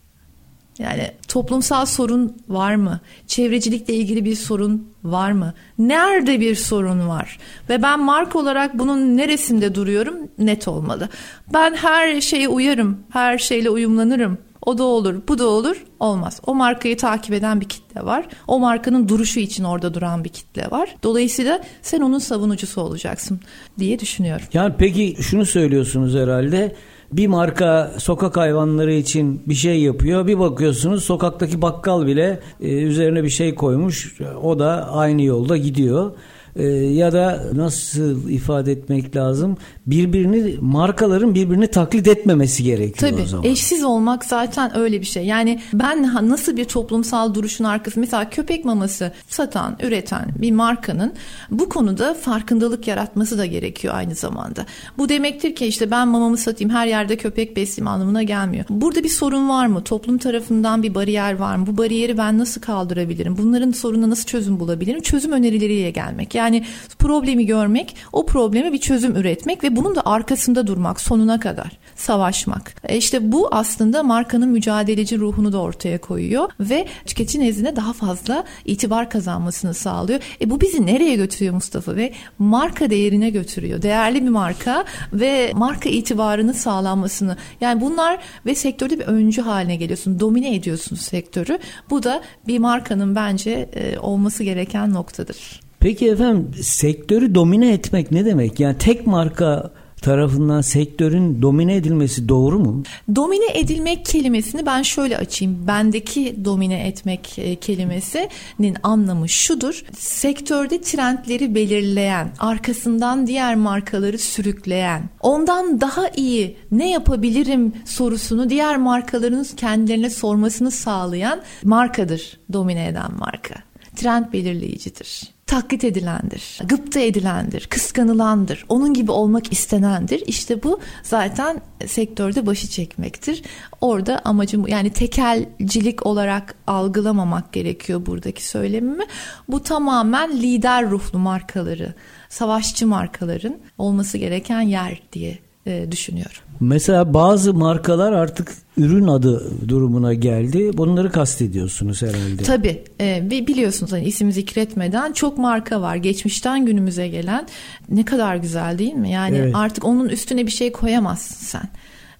[0.78, 3.00] Yani toplumsal sorun var mı?
[3.26, 5.54] Çevrecilikle ilgili bir sorun var mı?
[5.78, 7.38] Nerede bir sorun var?
[7.68, 10.16] Ve ben marka olarak bunun neresinde duruyorum?
[10.38, 11.08] Net olmalı.
[11.54, 14.38] Ben her şeye uyarım, her şeyle uyumlanırım.
[14.66, 15.84] O da olur, bu da olur.
[16.00, 16.40] Olmaz.
[16.46, 18.26] O markayı takip eden bir kitle var.
[18.46, 20.96] O markanın duruşu için orada duran bir kitle var.
[21.02, 23.40] Dolayısıyla sen onun savunucusu olacaksın
[23.78, 24.46] diye düşünüyorum.
[24.52, 26.76] Yani peki şunu söylüyorsunuz herhalde
[27.12, 30.26] bir marka sokak hayvanları için bir şey yapıyor.
[30.26, 34.20] Bir bakıyorsunuz sokaktaki bakkal bile e, üzerine bir şey koymuş.
[34.42, 36.12] O da aynı yolda gidiyor.
[36.58, 39.56] Ee, ya da nasıl ifade etmek lazım
[39.90, 43.44] birbirini markaların birbirini taklit etmemesi gerekiyor Tabii, o zaman.
[43.44, 45.24] Eşsiz olmak zaten öyle bir şey.
[45.24, 51.12] Yani ben nasıl bir toplumsal duruşun arkası mesela köpek maması satan, üreten bir markanın
[51.50, 54.66] bu konuda farkındalık yaratması da gerekiyor aynı zamanda.
[54.98, 58.64] Bu demektir ki işte ben mamamı satayım her yerde köpek besleyeyim anlamına gelmiyor.
[58.70, 59.84] Burada bir sorun var mı?
[59.84, 61.66] Toplum tarafından bir bariyer var mı?
[61.66, 63.38] Bu bariyeri ben nasıl kaldırabilirim?
[63.38, 65.00] Bunların sorununa nasıl çözüm bulabilirim?
[65.00, 66.34] Çözüm önerileriyle gelmek.
[66.34, 66.64] Yani
[66.98, 72.74] problemi görmek, o probleme bir çözüm üretmek ve bunun da arkasında durmak sonuna kadar savaşmak.
[72.84, 78.44] E işte bu aslında markanın mücadeleci ruhunu da ortaya koyuyor ve tüketici nezdinde daha fazla
[78.64, 80.20] itibar kazanmasını sağlıyor.
[80.40, 83.82] E bu bizi nereye götürüyor Mustafa ve marka değerine götürüyor.
[83.82, 87.36] Değerli bir marka ve marka itibarını sağlanmasını.
[87.60, 90.20] Yani bunlar ve sektörde bir öncü haline geliyorsun.
[90.20, 91.58] Domine ediyorsun sektörü.
[91.90, 95.67] Bu da bir markanın bence e, olması gereken noktadır.
[95.80, 98.60] Peki efendim sektörü domine etmek ne demek?
[98.60, 102.82] Yani tek marka tarafından sektörün domine edilmesi doğru mu?
[103.16, 105.66] Domine edilmek kelimesini ben şöyle açayım.
[105.66, 109.84] Bendeki domine etmek e, kelimesinin anlamı şudur.
[109.98, 119.46] Sektörde trendleri belirleyen, arkasından diğer markaları sürükleyen, ondan daha iyi ne yapabilirim sorusunu diğer markaların
[119.56, 123.54] kendilerine sormasını sağlayan markadır domine eden marka.
[123.96, 130.22] Trend belirleyicidir taklit edilendir, gıpta edilendir, kıskanılandır, onun gibi olmak istenendir.
[130.26, 133.42] İşte bu zaten sektörde başı çekmektir.
[133.80, 139.04] Orada amacım yani tekelcilik olarak algılamamak gerekiyor buradaki söylemimi.
[139.48, 141.94] Bu tamamen lider ruhlu markaları,
[142.28, 146.36] savaşçı markaların olması gereken yer diye e, düşünüyorum.
[146.60, 150.70] Mesela bazı markalar artık ürün adı durumuna geldi.
[150.74, 152.42] Bunları kastediyorsunuz herhalde.
[152.42, 152.82] Tabii.
[153.00, 155.96] E, biliyorsunuz hani isim zikretmeden çok marka var.
[155.96, 157.46] Geçmişten günümüze gelen.
[157.88, 159.10] Ne kadar güzel değil mi?
[159.10, 159.54] Yani evet.
[159.56, 161.68] artık onun üstüne bir şey koyamazsın sen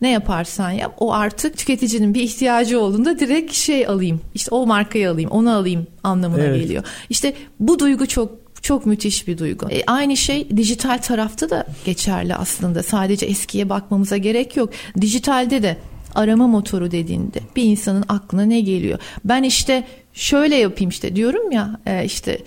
[0.00, 5.11] ne yaparsan yap o artık tüketicinin bir ihtiyacı olduğunda direkt şey alayım işte o markayı
[5.11, 6.62] alayım onu alayım anlamına evet.
[6.62, 6.84] geliyor.
[7.11, 9.71] İşte bu duygu çok çok müthiş bir duygu.
[9.71, 12.83] E, aynı şey dijital tarafta da geçerli aslında.
[12.83, 14.71] Sadece eskiye bakmamıza gerek yok.
[15.01, 15.77] Dijitalde de
[16.14, 18.99] arama motoru dediğinde bir insanın aklına ne geliyor?
[19.25, 22.38] Ben işte şöyle yapayım işte diyorum ya e, işte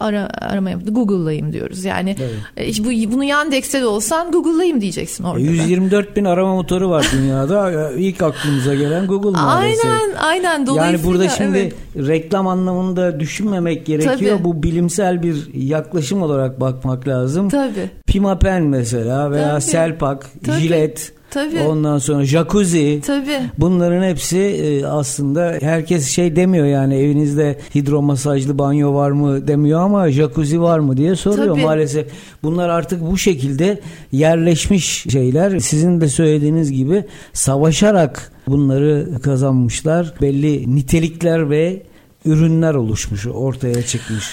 [0.00, 0.90] ara, arama yaptı.
[0.92, 1.84] Google'layım diyoruz.
[1.84, 2.16] Yani
[2.56, 2.78] evet.
[2.80, 5.40] e, bu, bunu Yandex'te de olsan Google'layım diyeceksin orada.
[5.40, 7.90] 124 bin arama motoru var dünyada.
[7.96, 9.84] İlk aklımıza gelen Google maalesef.
[9.84, 10.74] Aynen aynen.
[10.74, 11.74] Yani burada şimdi evet.
[11.96, 14.36] reklam anlamında düşünmemek gerekiyor.
[14.36, 14.44] Tabii.
[14.44, 17.48] Bu bilimsel bir yaklaşım olarak bakmak lazım.
[17.48, 17.90] Tabii.
[18.06, 19.62] Pimapen mesela veya Tabii.
[19.62, 20.60] Selpak, Tabii.
[20.60, 21.60] Jilet Tabii.
[21.60, 23.00] Ondan sonra jacuzzi.
[23.06, 23.40] Tabii.
[23.58, 30.10] Bunların hepsi e, aslında herkes şey demiyor yani evinizde hidromasajlı banyo var mı demiyor ama
[30.10, 31.64] jacuzzi var mı diye soruyor Tabii.
[31.64, 32.06] maalesef.
[32.42, 33.80] Bunlar artık bu şekilde
[34.12, 35.58] yerleşmiş şeyler.
[35.58, 40.14] Sizin de söylediğiniz gibi savaşarak bunları kazanmışlar.
[40.22, 41.82] Belli nitelikler ve
[42.24, 44.24] ürünler oluşmuş, ortaya çıkmış.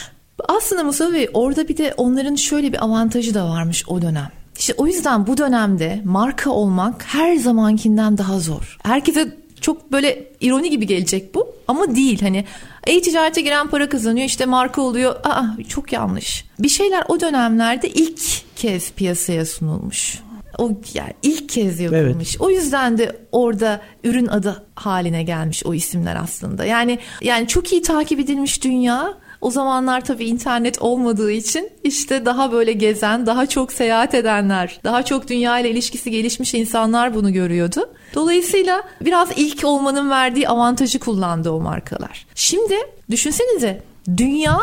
[0.47, 4.29] Aslında Musa Bey orada bir de onların şöyle bir avantajı da varmış o dönem.
[4.59, 8.77] İşte o yüzden bu dönemde marka olmak her zamankinden daha zor.
[8.83, 12.45] Herkese çok böyle ironi gibi gelecek bu ama değil hani
[12.87, 16.45] e-ticarete giren para kazanıyor işte marka oluyor aa çok yanlış.
[16.59, 18.19] Bir şeyler o dönemlerde ilk
[18.55, 20.19] kez piyasaya sunulmuş.
[20.57, 22.29] O yani ilk kez yapılmış.
[22.29, 22.41] Evet.
[22.41, 26.65] O yüzden de orada ürün adı haline gelmiş o isimler aslında.
[26.65, 32.51] Yani yani çok iyi takip edilmiş dünya o zamanlar tabii internet olmadığı için işte daha
[32.51, 37.89] böyle gezen, daha çok seyahat edenler, daha çok dünya ile ilişkisi gelişmiş insanlar bunu görüyordu.
[38.15, 42.25] Dolayısıyla biraz ilk olmanın verdiği avantajı kullandı o markalar.
[42.35, 42.75] Şimdi
[43.11, 43.83] düşünsenize
[44.17, 44.57] dünya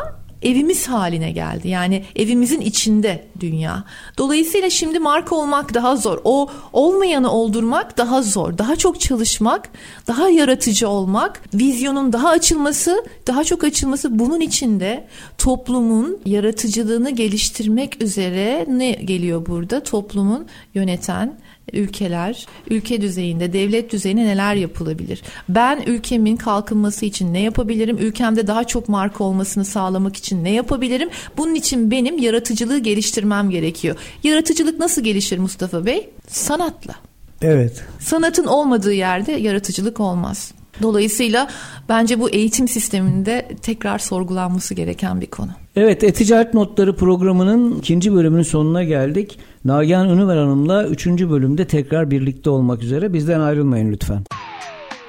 [0.44, 1.68] evimiz haline geldi.
[1.68, 3.84] Yani evimizin içinde dünya.
[4.18, 6.18] Dolayısıyla şimdi marka olmak daha zor.
[6.24, 8.58] O olmayanı oldurmak daha zor.
[8.58, 9.68] Daha çok çalışmak,
[10.06, 18.66] daha yaratıcı olmak, vizyonun daha açılması, daha çok açılması bunun içinde toplumun yaratıcılığını geliştirmek üzere
[18.68, 19.82] ne geliyor burada?
[19.82, 21.38] Toplumun yöneten
[21.72, 25.22] ülkeler, ülke düzeyinde, devlet düzeyinde neler yapılabilir?
[25.48, 27.98] Ben ülkemin kalkınması için ne yapabilirim?
[27.98, 31.08] Ülkemde daha çok marka olmasını sağlamak için ne yapabilirim?
[31.36, 33.96] Bunun için benim yaratıcılığı geliştirmem gerekiyor.
[34.22, 36.10] Yaratıcılık nasıl gelişir Mustafa Bey?
[36.28, 36.94] Sanatla.
[37.42, 37.84] Evet.
[37.98, 40.52] Sanatın olmadığı yerde yaratıcılık olmaz.
[40.82, 41.48] Dolayısıyla
[41.88, 45.50] bence bu eğitim sisteminde tekrar sorgulanması gereken bir konu.
[45.76, 49.38] Evet, E-Ticaret Notları programının ikinci bölümünün sonuna geldik.
[49.64, 53.12] Nagihan Ünüver Hanım'la üçüncü bölümde tekrar birlikte olmak üzere.
[53.12, 54.24] Bizden ayrılmayın lütfen.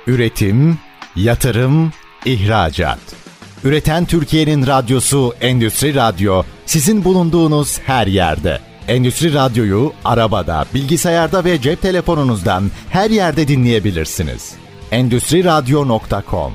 [0.08, 0.78] Üretim,
[1.16, 1.92] yatırım,
[2.26, 3.00] ihracat.
[3.64, 8.60] Üreten Türkiye'nin radyosu Endüstri Radyo sizin bulunduğunuz her yerde.
[8.88, 14.54] Endüstri Radyo'yu arabada, bilgisayarda ve cep telefonunuzdan her yerde dinleyebilirsiniz.
[14.92, 16.54] Endüstri Radyo.com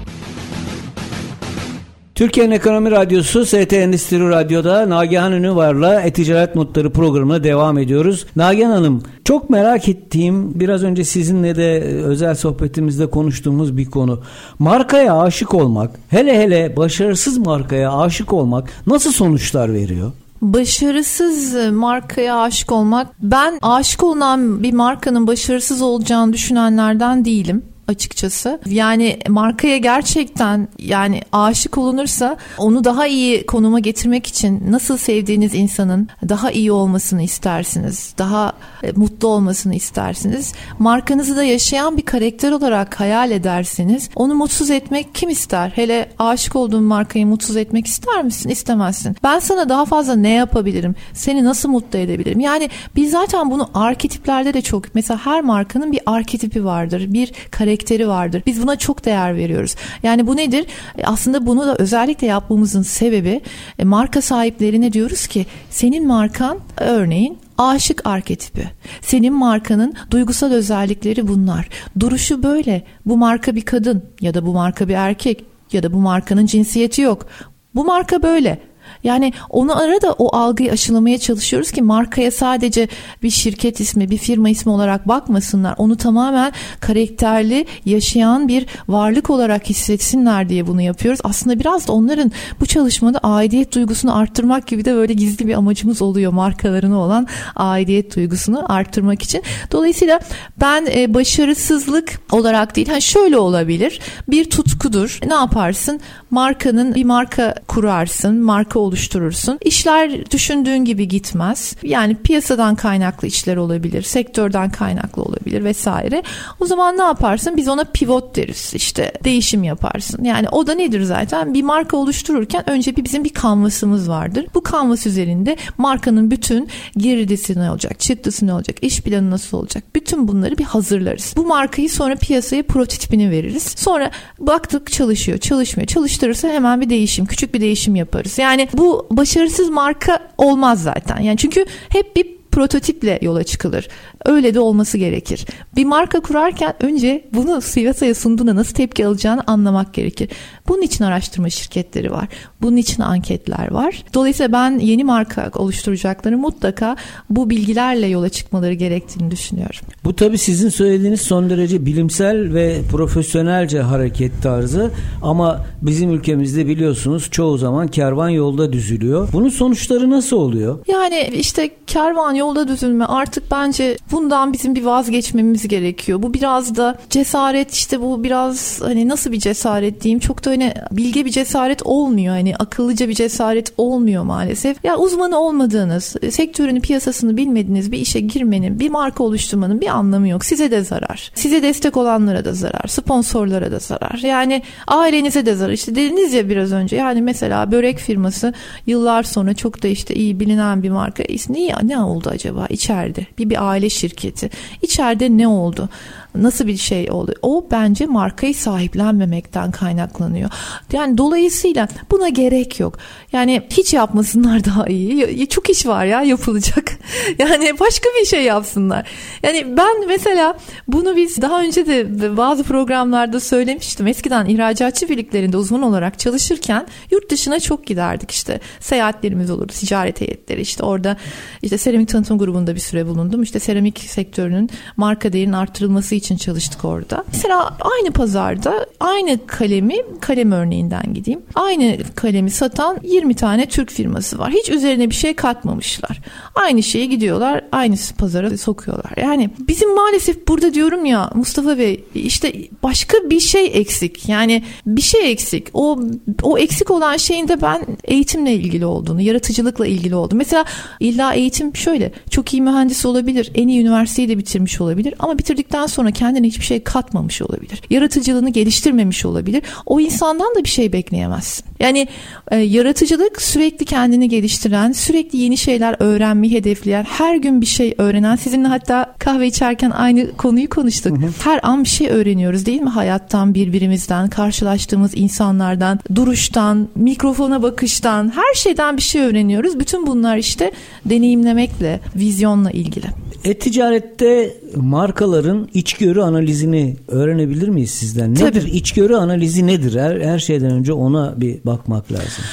[2.20, 8.26] Türkiye'nin Ekonomi Radyosu ST Endüstri Radyo'da Nagihan Ünüvar'la E-Ticaret Notları programına devam ediyoruz.
[8.37, 14.20] Nagihan Hanım çok merak ettiğim biraz önce sizinle de özel sohbetimizde konuştuğumuz bir konu.
[14.59, 20.12] Markaya aşık olmak hele hele başarısız markaya aşık olmak nasıl sonuçlar veriyor?
[20.42, 23.06] Başarısız markaya aşık olmak.
[23.22, 28.61] Ben aşık olan bir markanın başarısız olacağını düşünenlerden değilim açıkçası.
[28.66, 36.09] Yani markaya gerçekten yani aşık olunursa onu daha iyi konuma getirmek için nasıl sevdiğiniz insanın
[36.29, 38.14] daha iyi olmasını istersiniz.
[38.18, 40.53] Daha e, mutlu olmasını istersiniz.
[40.79, 44.11] Markanızı da yaşayan bir karakter olarak hayal edersiniz.
[44.14, 45.72] Onu mutsuz etmek kim ister?
[45.74, 48.48] Hele aşık olduğun markayı mutsuz etmek ister misin?
[48.48, 49.16] İstemezsin.
[49.22, 50.94] Ben sana daha fazla ne yapabilirim?
[51.12, 52.40] Seni nasıl mutlu edebilirim?
[52.40, 57.12] Yani biz zaten bunu arketiplerde de çok mesela her markanın bir arketipi vardır.
[57.12, 58.43] Bir karakter karakteri vardır.
[58.47, 59.77] Biz buna çok değer veriyoruz.
[60.03, 60.66] Yani bu nedir?
[60.99, 63.40] E, aslında bunu da özellikle yapmamızın sebebi
[63.79, 68.71] e, marka sahiplerine diyoruz ki senin markan örneğin aşık arketipi.
[69.01, 71.69] Senin markanın duygusal özellikleri bunlar.
[72.01, 72.83] Duruşu böyle.
[73.07, 77.03] Bu marka bir kadın ya da bu marka bir erkek ya da bu markanın cinsiyeti
[77.03, 77.27] yok.
[77.75, 78.69] Bu marka böyle.
[79.04, 82.88] Yani onu arada o algıyı aşılamaya çalışıyoruz ki markaya sadece
[83.22, 85.74] bir şirket ismi, bir firma ismi olarak bakmasınlar.
[85.78, 91.20] Onu tamamen karakterli, yaşayan bir varlık olarak hissetsinler diye bunu yapıyoruz.
[91.24, 96.02] Aslında biraz da onların bu çalışmada aidiyet duygusunu arttırmak gibi de böyle gizli bir amacımız
[96.02, 99.42] oluyor markalarına olan aidiyet duygusunu arttırmak için.
[99.72, 100.20] Dolayısıyla
[100.60, 104.00] ben e, başarısızlık olarak değil, ha şöyle olabilir.
[104.28, 105.18] Bir tutkudur.
[105.26, 106.00] Ne yaparsın?
[106.30, 109.59] Markanın bir marka kurarsın, marka oluşturursun.
[109.64, 111.76] İşler düşündüğün gibi gitmez.
[111.83, 116.22] Yani piyasadan kaynaklı işler olabilir, sektörden kaynaklı olabilir vesaire.
[116.61, 117.57] O zaman ne yaparsın?
[117.57, 118.72] Biz ona pivot deriz.
[118.74, 120.24] İşte değişim yaparsın.
[120.24, 121.55] Yani o da nedir zaten?
[121.55, 124.46] Bir marka oluştururken önce bir bizim bir kanvasımız vardır.
[124.55, 129.85] Bu kanvas üzerinde markanın bütün girdisi ne olacak, çıktısı ne olacak, iş planı nasıl olacak?
[129.94, 131.35] Bütün bunları bir hazırlarız.
[131.37, 133.62] Bu markayı sonra piyasaya prototipini veririz.
[133.76, 135.87] Sonra baktık çalışıyor, çalışmıyor.
[135.87, 138.38] Çalıştırırsa hemen bir değişim, küçük bir değişim yaparız.
[138.38, 138.80] Yani bu
[139.11, 141.21] başarısız marka olmaz zaten.
[141.21, 143.88] Yani çünkü hep bir prototiple yola çıkılır.
[144.24, 145.46] Öyle de olması gerekir.
[145.76, 150.28] Bir marka kurarken önce bunu piyasaya sunduğunda nasıl tepki alacağını anlamak gerekir.
[150.68, 152.28] Bunun için araştırma şirketleri var.
[152.62, 154.04] Bunun için anketler var.
[154.14, 156.96] Dolayısıyla ben yeni marka oluşturacakları mutlaka
[157.30, 159.80] bu bilgilerle yola çıkmaları gerektiğini düşünüyorum.
[160.04, 164.90] Bu tabi sizin söylediğiniz son derece bilimsel ve profesyonelce hareket tarzı
[165.22, 169.28] ama bizim ülkemizde biliyorsunuz çoğu zaman kervan yolda düzülüyor.
[169.32, 170.78] Bunun sonuçları nasıl oluyor?
[170.88, 176.22] Yani işte kervan yolda düzülme artık bence bundan bizim bir vazgeçmemiz gerekiyor.
[176.22, 180.74] Bu biraz da cesaret işte bu biraz hani nasıl bir cesaret diyeyim çok da öyle
[180.90, 182.35] bilge bir cesaret olmuyor.
[182.35, 184.85] Hani akıllıca bir cesaret olmuyor maalesef.
[184.85, 190.44] Ya uzmanı olmadığınız, sektörünü piyasasını bilmediğiniz bir işe girmenin, bir marka oluşturmanın bir anlamı yok.
[190.44, 191.31] Size de zarar.
[191.35, 192.87] Size destek olanlara da zarar.
[192.88, 194.20] Sponsorlara da zarar.
[194.22, 195.72] Yani ailenize de zarar.
[195.72, 198.55] İşte dediniz ya biraz önce yani mesela börek firması
[198.87, 201.22] yıllar sonra çok da işte iyi bilinen bir marka.
[201.48, 203.27] Ne, ne oldu acaba içeride?
[203.38, 204.51] Bir bir aile şirketi.
[204.83, 205.88] İçeride ne oldu?
[206.35, 207.35] Nasıl bir şey oldu?
[207.43, 210.51] O bence markayı sahiplenmemekten kaynaklanıyor.
[210.93, 212.99] Yani dolayısıyla buna gerek yok.
[213.33, 215.49] Yani hiç yapmasınlar daha iyi.
[215.49, 216.93] Çok iş var ya yapılacak.
[217.38, 219.09] Yani başka bir şey yapsınlar.
[219.43, 224.07] Yani ben mesela bunu biz daha önce de bazı programlarda söylemiştim.
[224.07, 228.61] Eskiden ihracatçı birliklerinde uzman olarak çalışırken yurt dışına çok giderdik işte.
[228.81, 229.73] Seyahatlerimiz olurdu.
[229.73, 231.16] Ticaret heyetleri işte orada
[231.62, 233.43] işte seramik tanıtım grubunda bir süre bulundum.
[233.43, 237.24] İşte seramik sektörünün marka değerinin artırılması için çalıştık orada.
[237.33, 241.42] Mesela aynı pazarda aynı kalemi kalem örneğinden gideyim.
[241.54, 244.52] Aynı kalemi satan 20 tane Türk firması var.
[244.52, 246.20] Hiç üzerine bir şey katmamışlar.
[246.54, 249.12] Aynı şeyi gidiyorlar aynı pazara sokuyorlar.
[249.16, 252.52] Yani bizim maalesef burada diyorum ya Mustafa Bey işte
[252.83, 254.28] başka bir şey eksik.
[254.28, 255.68] Yani bir şey eksik.
[255.74, 255.98] O
[256.42, 260.38] o eksik olan şeyin de ben eğitimle ilgili olduğunu, yaratıcılıkla ilgili olduğunu.
[260.38, 260.64] Mesela
[261.00, 263.50] illa eğitim şöyle çok iyi mühendis olabilir.
[263.54, 267.83] En iyi üniversiteyi de bitirmiş olabilir ama bitirdikten sonra kendine hiçbir şey katmamış olabilir.
[267.90, 269.62] Yaratıcılığını geliştirmemiş olabilir.
[269.87, 271.64] O insandan da bir şey bekleyemezsin.
[271.81, 272.09] Yani
[272.51, 278.37] e, yaratıcılık sürekli kendini geliştiren, sürekli yeni şeyler öğrenmeyi hedefleyen, her gün bir şey öğrenen,
[278.37, 281.18] sizinle hatta kahve içerken aynı konuyu konuştuk.
[281.18, 281.31] Hı hı.
[281.44, 282.88] Her an bir şey öğreniyoruz değil mi?
[282.88, 289.81] Hayattan, birbirimizden, karşılaştığımız insanlardan, duruştan, mikrofona bakıştan, her şeyden bir şey öğreniyoruz.
[289.81, 290.73] Bütün bunlar işte
[291.05, 293.07] deneyimlemekle, vizyonla ilgili.
[293.44, 298.35] E-ticarette markaların içgörü analizini öğrenebilir miyiz sizden?
[298.35, 298.61] Nedir?
[298.61, 298.70] Tabii.
[298.70, 300.00] İçgörü analizi nedir?
[300.00, 302.44] Her, her şeyden önce ona bir bakmak lazım.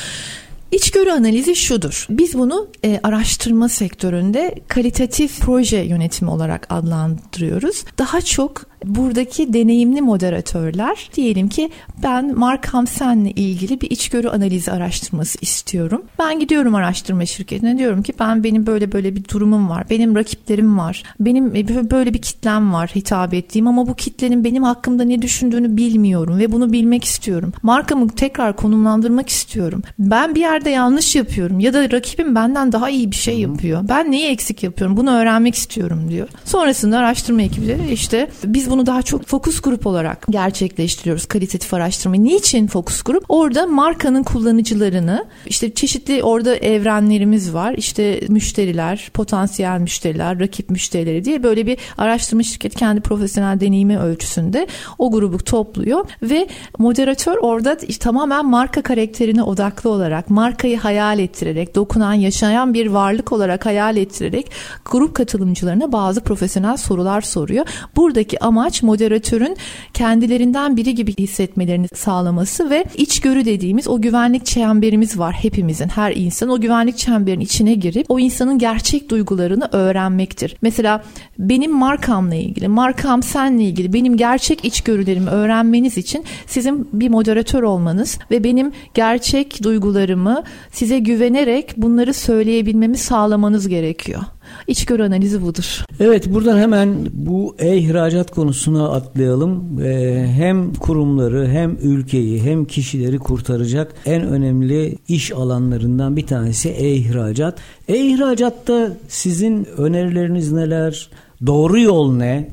[0.71, 2.07] İçgörü analizi şudur.
[2.09, 7.83] Biz bunu e, araştırma sektöründe kalitatif proje yönetimi olarak adlandırıyoruz.
[7.97, 11.69] Daha çok buradaki deneyimli moderatörler diyelim ki
[12.03, 16.01] ben Mark Hamsen'le ilgili bir içgörü analizi araştırması istiyorum.
[16.19, 19.89] Ben gidiyorum araştırma şirketine diyorum ki ben benim böyle böyle bir durumum var.
[19.89, 21.03] Benim rakiplerim var.
[21.19, 21.53] Benim
[21.91, 26.51] böyle bir kitlem var hitap ettiğim ama bu kitlenin benim hakkımda ne düşündüğünü bilmiyorum ve
[26.51, 27.53] bunu bilmek istiyorum.
[27.63, 29.83] Markamı tekrar konumlandırmak istiyorum.
[29.99, 33.81] Ben bir yerde yanlış yapıyorum ya da rakibim benden daha iyi bir şey yapıyor.
[33.89, 34.97] Ben neyi eksik yapıyorum?
[34.97, 36.27] Bunu öğrenmek istiyorum diyor.
[36.45, 42.15] Sonrasında araştırma ekibi işte biz bunu daha çok fokus grup olarak gerçekleştiriyoruz kalitatif araştırma.
[42.15, 43.25] Niçin fokus grup?
[43.29, 47.73] Orada markanın kullanıcılarını işte çeşitli orada evrenlerimiz var.
[47.77, 54.67] İşte müşteriler, potansiyel müşteriler, rakip müşterileri diye böyle bir araştırma şirketi kendi profesyonel deneyimi ölçüsünde
[54.97, 56.47] o grubu topluyor ve
[56.77, 63.65] moderatör orada tamamen marka karakterine odaklı olarak markayı hayal ettirerek dokunan yaşayan bir varlık olarak
[63.65, 64.51] hayal ettirerek
[64.85, 67.65] grup katılımcılarına bazı profesyonel sorular soruyor.
[67.95, 69.57] Buradaki amaç moderatörün
[69.93, 76.49] kendilerinden biri gibi hissetmelerini sağlaması ve içgörü dediğimiz o güvenlik çemberimiz var hepimizin her insan
[76.49, 80.55] o güvenlik çemberin içine girip o insanın gerçek duygularını öğrenmektir.
[80.61, 81.03] Mesela
[81.39, 88.19] benim markamla ilgili, markam senle ilgili benim gerçek içgörülerimi öğrenmeniz için sizin bir moderatör olmanız
[88.31, 94.21] ve benim gerçek duygularımı size güvenerek bunları söyleyebilmemi sağlamanız gerekiyor.
[94.67, 95.85] İçgörü analizi budur.
[95.99, 99.81] Evet buradan hemen bu e-ihracat konusuna atlayalım.
[99.81, 107.59] Ee, hem kurumları hem ülkeyi hem kişileri kurtaracak en önemli iş alanlarından bir tanesi e-ihracat.
[107.87, 111.09] E-ihracatta sizin önerileriniz neler?
[111.45, 112.49] Doğru yol ne?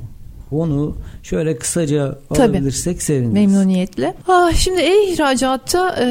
[0.50, 3.32] Onu şöyle kısaca alabilirsek seviniriz.
[3.32, 4.14] Memnuniyetle.
[4.28, 6.06] Ah, şimdi e-ihracatta e,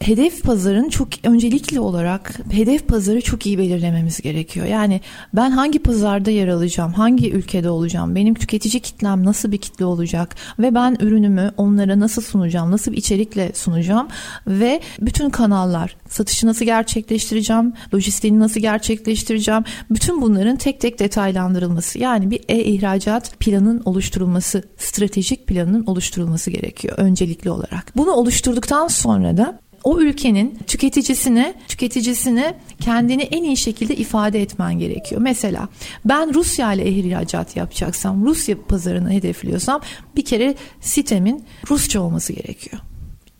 [0.00, 4.66] hedef pazarın çok öncelikli olarak hedef pazarı çok iyi belirlememiz gerekiyor.
[4.66, 5.00] Yani
[5.34, 10.36] ben hangi pazarda yer alacağım, hangi ülkede olacağım, benim tüketici kitlem nasıl bir kitle olacak
[10.58, 14.08] ve ben ürünümü onlara nasıl sunacağım, nasıl bir içerikle sunacağım
[14.46, 22.30] ve bütün kanallar, satışı nasıl gerçekleştireceğim, lojistiğini nasıl gerçekleştireceğim, bütün bunların tek tek detaylandırılması yani
[22.30, 27.92] bir e-ihracat planının oluşturulması, stratejik planının oluşturulması gerekiyor öncelikli olarak.
[27.96, 35.20] Bunu oluşturduktan sonra da o ülkenin tüketicisine tüketicisine kendini en iyi şekilde ifade etmen gerekiyor.
[35.20, 35.68] Mesela
[36.04, 39.80] ben Rusya ile ihracat yapacaksam, Rusya pazarını hedefliyorsam
[40.16, 42.82] bir kere sitemin Rusça olması gerekiyor.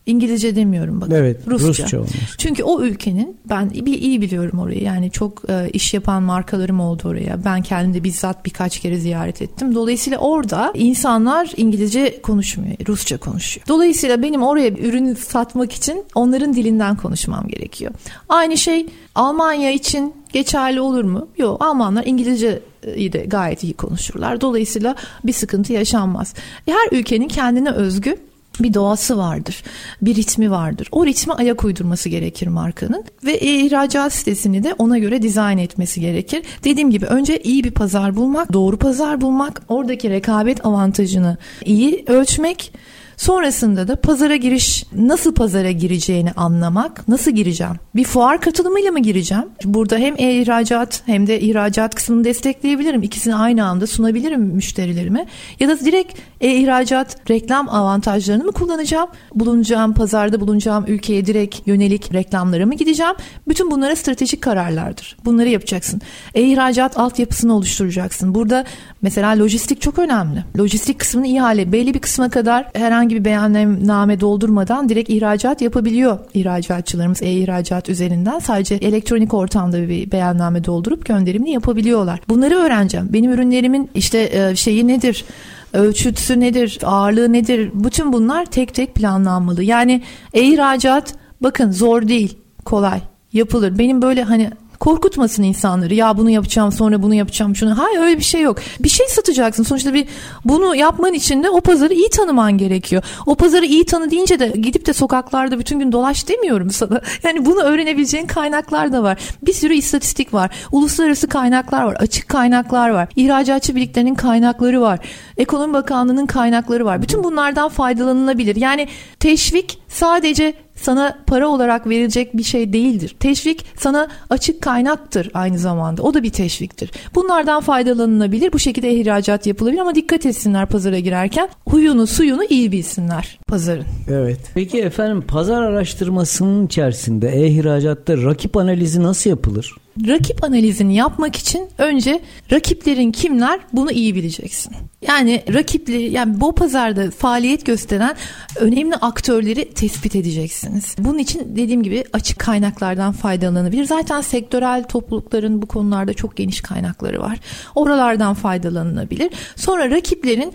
[0.09, 1.15] İngilizce demiyorum bakın.
[1.15, 1.83] Evet, Rusça.
[1.83, 2.01] Rusça.
[2.39, 4.83] Çünkü o ülkenin ben iyi biliyorum orayı.
[4.83, 7.45] Yani çok e, iş yapan markalarım oldu oraya.
[7.45, 9.75] Ben kendim de bizzat birkaç kere ziyaret ettim.
[9.75, 13.67] Dolayısıyla orada insanlar İngilizce konuşmuyor, Rusça konuşuyor.
[13.69, 17.93] Dolayısıyla benim oraya bir ürün satmak için onların dilinden konuşmam gerekiyor.
[18.29, 21.29] Aynı şey Almanya için geçerli olur mu?
[21.39, 21.65] Yok.
[21.65, 22.63] Almanlar İngilizce
[22.97, 24.41] iyi de gayet iyi konuşurlar.
[24.41, 26.35] Dolayısıyla bir sıkıntı yaşanmaz.
[26.67, 28.17] Her ülkenin kendine özgü
[28.61, 29.63] bir doğası vardır.
[30.03, 30.89] Bir ritmi vardır.
[30.93, 36.43] O ritme ayak uydurması gerekir markanın ve ihracat sitesini de ona göre dizayn etmesi gerekir.
[36.65, 42.73] Dediğim gibi önce iyi bir pazar bulmak, doğru pazar bulmak, oradaki rekabet avantajını iyi ölçmek
[43.19, 47.09] Sonrasında da pazara giriş nasıl pazara gireceğini anlamak.
[47.09, 47.75] Nasıl gireceğim?
[47.95, 49.45] Bir fuar katılımıyla mı gireceğim?
[49.65, 53.03] Burada hem e-ihracat hem de ihracat kısmını destekleyebilirim.
[53.03, 55.27] İkisini aynı anda sunabilirim müşterilerime.
[55.61, 59.09] Ya da direkt e-ihracat reklam avantajlarını mı kullanacağım?
[59.35, 63.15] Bulunacağım pazarda bulunacağım ülkeye direkt yönelik reklamlara mı gideceğim?
[63.49, 65.17] Bütün bunlara stratejik kararlardır.
[65.25, 66.01] Bunları yapacaksın.
[66.35, 68.35] E-ihracat altyapısını oluşturacaksın.
[68.35, 68.65] Burada
[69.03, 70.45] mesela lojistik çok önemli.
[70.59, 75.63] Lojistik kısmını iyi hale belli bir kısma kadar herhangi herhangi bir beyanname doldurmadan direkt ihracat
[75.63, 78.39] yapabiliyor ihracatçılarımız e-ihracat üzerinden.
[78.39, 82.21] Sadece elektronik ortamda bir beyanname doldurup gönderimini yapabiliyorlar.
[82.29, 83.09] Bunları öğreneceğim.
[83.13, 85.25] Benim ürünlerimin işte e, şeyi nedir?
[85.73, 87.71] ölçütüsü nedir, ağırlığı nedir?
[87.75, 89.63] Bütün bunlar tek tek planlanmalı.
[89.63, 90.03] Yani
[90.35, 93.01] e-ihracat bakın zor değil, kolay
[93.33, 93.79] yapılır.
[93.79, 94.51] Benim böyle hani
[94.81, 95.95] korkutmasın insanları.
[95.95, 97.79] Ya bunu yapacağım sonra bunu yapacağım şunu.
[97.79, 98.59] Hayır öyle bir şey yok.
[98.81, 99.63] Bir şey satacaksın.
[99.63, 100.09] Sonuçta bir
[100.45, 103.03] bunu yapman için de o pazarı iyi tanıman gerekiyor.
[103.27, 107.01] O pazarı iyi tanı deyince de gidip de sokaklarda bütün gün dolaş demiyorum sana.
[107.23, 109.19] Yani bunu öğrenebileceğin kaynaklar da var.
[109.43, 110.51] Bir sürü istatistik var.
[110.73, 111.95] Uluslararası kaynaklar var.
[111.95, 113.09] Açık kaynaklar var.
[113.17, 114.99] İhracatçı birliklerinin kaynakları var.
[115.37, 117.03] Ekonomi Bakanlığı'nın kaynakları var.
[117.03, 118.57] Bütün bunlardan faydalanılabilir.
[118.57, 118.89] Yani
[119.21, 123.17] teşvik sadece sana para olarak verilecek bir şey değildir.
[123.21, 126.03] Teşvik sana açık kaynaktır aynı zamanda.
[126.03, 126.91] O da bir teşviktir.
[127.15, 128.53] Bunlardan faydalanılabilir.
[128.53, 131.49] Bu şekilde ihracat yapılabilir ama dikkat etsinler pazara girerken.
[131.69, 133.85] Huyunu suyunu iyi bilsinler pazarın.
[134.11, 134.39] Evet.
[134.55, 139.75] Peki efendim pazar araştırmasının içerisinde e-ihracatta rakip analizi nasıl yapılır?
[140.07, 142.21] Rakip analizini yapmak için önce
[142.53, 144.73] rakiplerin kimler bunu iyi bileceksin.
[145.07, 148.17] Yani rakipli yani bu pazarda faaliyet gösteren
[148.57, 150.95] önemli aktörleri tespit edeceksiniz.
[150.99, 153.85] Bunun için dediğim gibi açık kaynaklardan faydalanabilir.
[153.85, 157.39] Zaten sektörel toplulukların bu konularda çok geniş kaynakları var.
[157.75, 159.31] Oralardan faydalanılabilir.
[159.57, 160.53] Sonra rakiplerin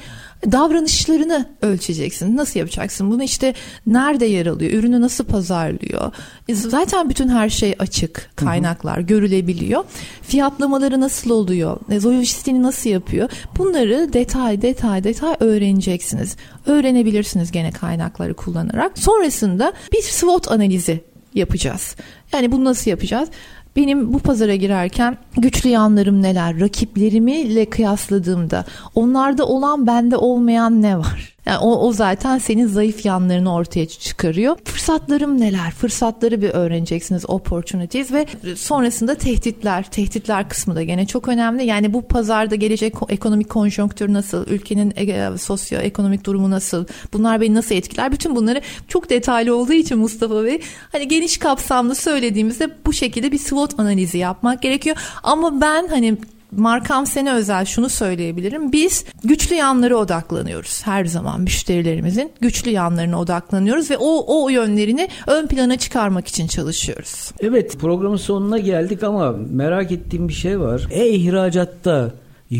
[0.51, 2.37] davranışlarını ölçeceksin.
[2.37, 3.11] Nasıl yapacaksın?
[3.11, 3.53] Bunu işte
[3.87, 4.71] nerede yer alıyor?
[4.71, 6.11] Ürünü nasıl pazarlıyor?
[6.47, 8.29] E, zaten bütün her şey açık.
[8.35, 9.05] Kaynaklar hı hı.
[9.07, 9.83] görülebiliyor.
[10.21, 11.77] Fiyatlamaları nasıl oluyor?
[11.91, 13.29] E, Lojistiğini nasıl yapıyor?
[13.57, 16.35] Bunları detay detay detay öğreneceksiniz.
[16.65, 18.99] Öğrenebilirsiniz gene kaynakları kullanarak.
[18.99, 21.01] Sonrasında bir SWOT analizi
[21.33, 21.95] yapacağız.
[22.33, 23.29] Yani bunu nasıl yapacağız?
[23.75, 26.59] Benim bu pazara girerken güçlü yanlarım neler?
[26.59, 27.31] Rakiplerimi
[27.69, 28.65] kıyasladığımda
[28.95, 31.32] onlarda olan bende olmayan ne var?
[31.45, 34.57] Yani o, o zaten senin zayıf yanlarını ortaya çıkarıyor.
[34.65, 35.71] Fırsatlarım neler?
[35.71, 37.29] Fırsatları bir öğreneceksiniz.
[37.29, 38.25] Opportunities ve
[38.55, 39.91] sonrasında tehditler.
[39.91, 41.65] Tehditler kısmı da gene çok önemli.
[41.65, 44.47] Yani bu pazarda gelecek ekonomik konjonktür nasıl?
[44.47, 46.85] Ülkenin e, sosyoekonomik durumu nasıl?
[47.13, 48.11] Bunlar beni nasıl etkiler?
[48.11, 53.37] Bütün bunları çok detaylı olduğu için Mustafa Bey hani geniş kapsamlı söylediğimizde bu şekilde bir
[53.37, 54.95] SWOT analizi yapmak gerekiyor.
[55.23, 56.17] Ama ben hani
[56.57, 58.71] markam sene özel şunu söyleyebilirim.
[58.71, 65.47] Biz güçlü yanlara odaklanıyoruz her zaman müşterilerimizin güçlü yanlarına odaklanıyoruz ve o o yönlerini ön
[65.47, 67.31] plana çıkarmak için çalışıyoruz.
[67.39, 70.87] Evet programın sonuna geldik ama merak ettiğim bir şey var.
[70.91, 72.11] E-ihracatta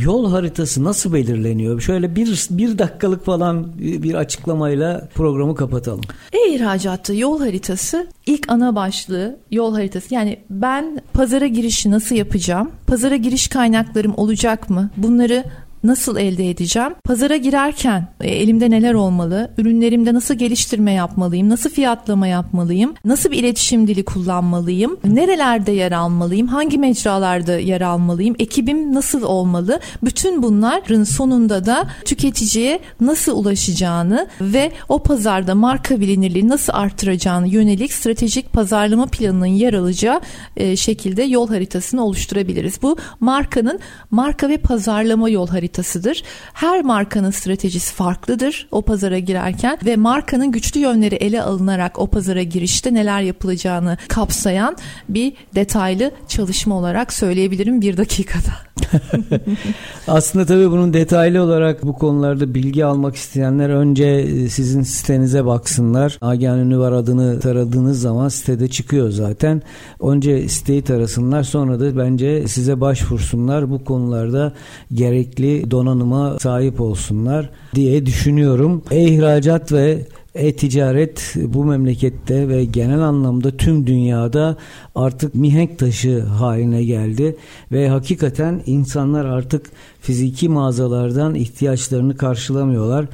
[0.02, 1.82] Yol haritası nasıl belirleniyor?
[1.82, 6.02] Şöyle bir, bir dakikalık falan bir açıklamayla programı kapatalım.
[6.34, 10.14] E-ihracatta yol haritası ilk ana başlığı yol haritası.
[10.14, 12.72] Yani ben pazara girişi nasıl yapacağım?
[12.88, 14.90] Pazara giriş kaynaklarım olacak mı?
[14.98, 15.44] Bunları
[15.84, 16.94] nasıl elde edeceğim?
[17.04, 19.52] Pazara girerken e, elimde neler olmalı?
[19.58, 21.50] Ürünlerimde nasıl geliştirme yapmalıyım?
[21.50, 22.94] Nasıl fiyatlama yapmalıyım?
[23.06, 24.98] Nasıl bir iletişim dili kullanmalıyım?
[25.04, 26.48] Nerelerde yer almalıyım?
[26.48, 28.36] Hangi mecralarda yer almalıyım?
[28.40, 29.80] Ekibim nasıl olmalı?
[30.04, 37.94] Bütün bunların sonunda da tüketiciye nasıl ulaşacağını ve o pazarda marka bilinirliği nasıl artıracağını yönelik
[37.94, 40.22] stratejik pazarlama planının yer alacağı
[40.58, 42.82] e, şekilde yol haritasını oluşturabiliriz.
[42.82, 43.80] Bu markanın
[44.12, 46.24] marka ve pazarlama yol haritası haritasıdır.
[46.54, 52.44] Her markanın stratejisi farklıdır o pazara girerken ve markanın güçlü yönleri ele alınarak o pazara
[52.44, 54.78] girişte neler yapılacağını kapsayan
[55.10, 58.73] bir detaylı çalışma olarak söyleyebilirim bir dakikada.
[60.08, 66.18] Aslında tabii bunun detaylı olarak bu konularda bilgi almak isteyenler önce e, sizin sitenize baksınlar.
[66.22, 69.62] Agen Ünlü var adını taradığınız zaman sitede çıkıyor zaten.
[70.00, 73.70] Önce siteyi tarasınlar sonra da bence size başvursunlar.
[73.70, 74.54] Bu konularda
[74.94, 78.84] gerekli donanıma sahip olsunlar diye düşünüyorum.
[78.92, 84.58] E-ihracat ve e-ticaret bu memlekette ve genel anlamda tüm dünyada
[84.96, 87.36] artık mihenk taşı haline geldi
[87.72, 89.66] ve hakikaten insanlar artık
[90.02, 93.06] fiziki mağazalardan ihtiyaçlarını karşılamıyorlar.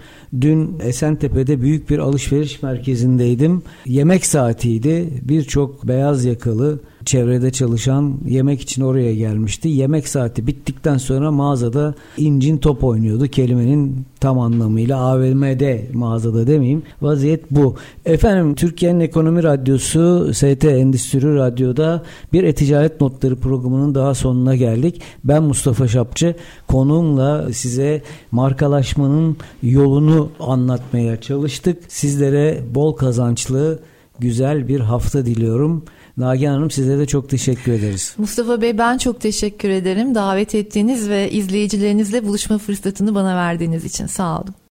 [0.42, 3.62] Dün Esentepe'de büyük bir alışveriş merkezindeydim.
[3.86, 5.10] Yemek saatiydi.
[5.22, 9.70] Birçok beyaz yakalı çevrede çalışan yemek için oraya gelmişti.
[9.70, 13.28] Yemek saati bittikten sonra mağazada incin top oynuyordu.
[13.28, 16.84] Kelimenin tam anlamıyla AVM'de mağazada demeyeyim.
[17.02, 17.76] Vaziyet bu.
[18.06, 25.02] Efendim Türkiye'nin Ekonomi Radyosu ST Endüstri Radyo'da bir e-ticaret notları programının daha sonuna geldik.
[25.24, 26.36] Ben Mustafa Şapçı.
[26.68, 31.78] Konuğumla size markalaşmanın yolunu anlatmaya çalıştık.
[31.88, 33.80] Sizlere bol kazançlı
[34.20, 35.84] güzel bir hafta diliyorum.
[36.20, 38.14] Nagihan Hanım size de çok teşekkür ederiz.
[38.18, 40.16] Mustafa Bey ben çok teşekkür ederim.
[40.16, 44.56] Davet ettiğiniz ve izleyicilerinizle buluşma fırsatını bana verdiğiniz için sağ olun.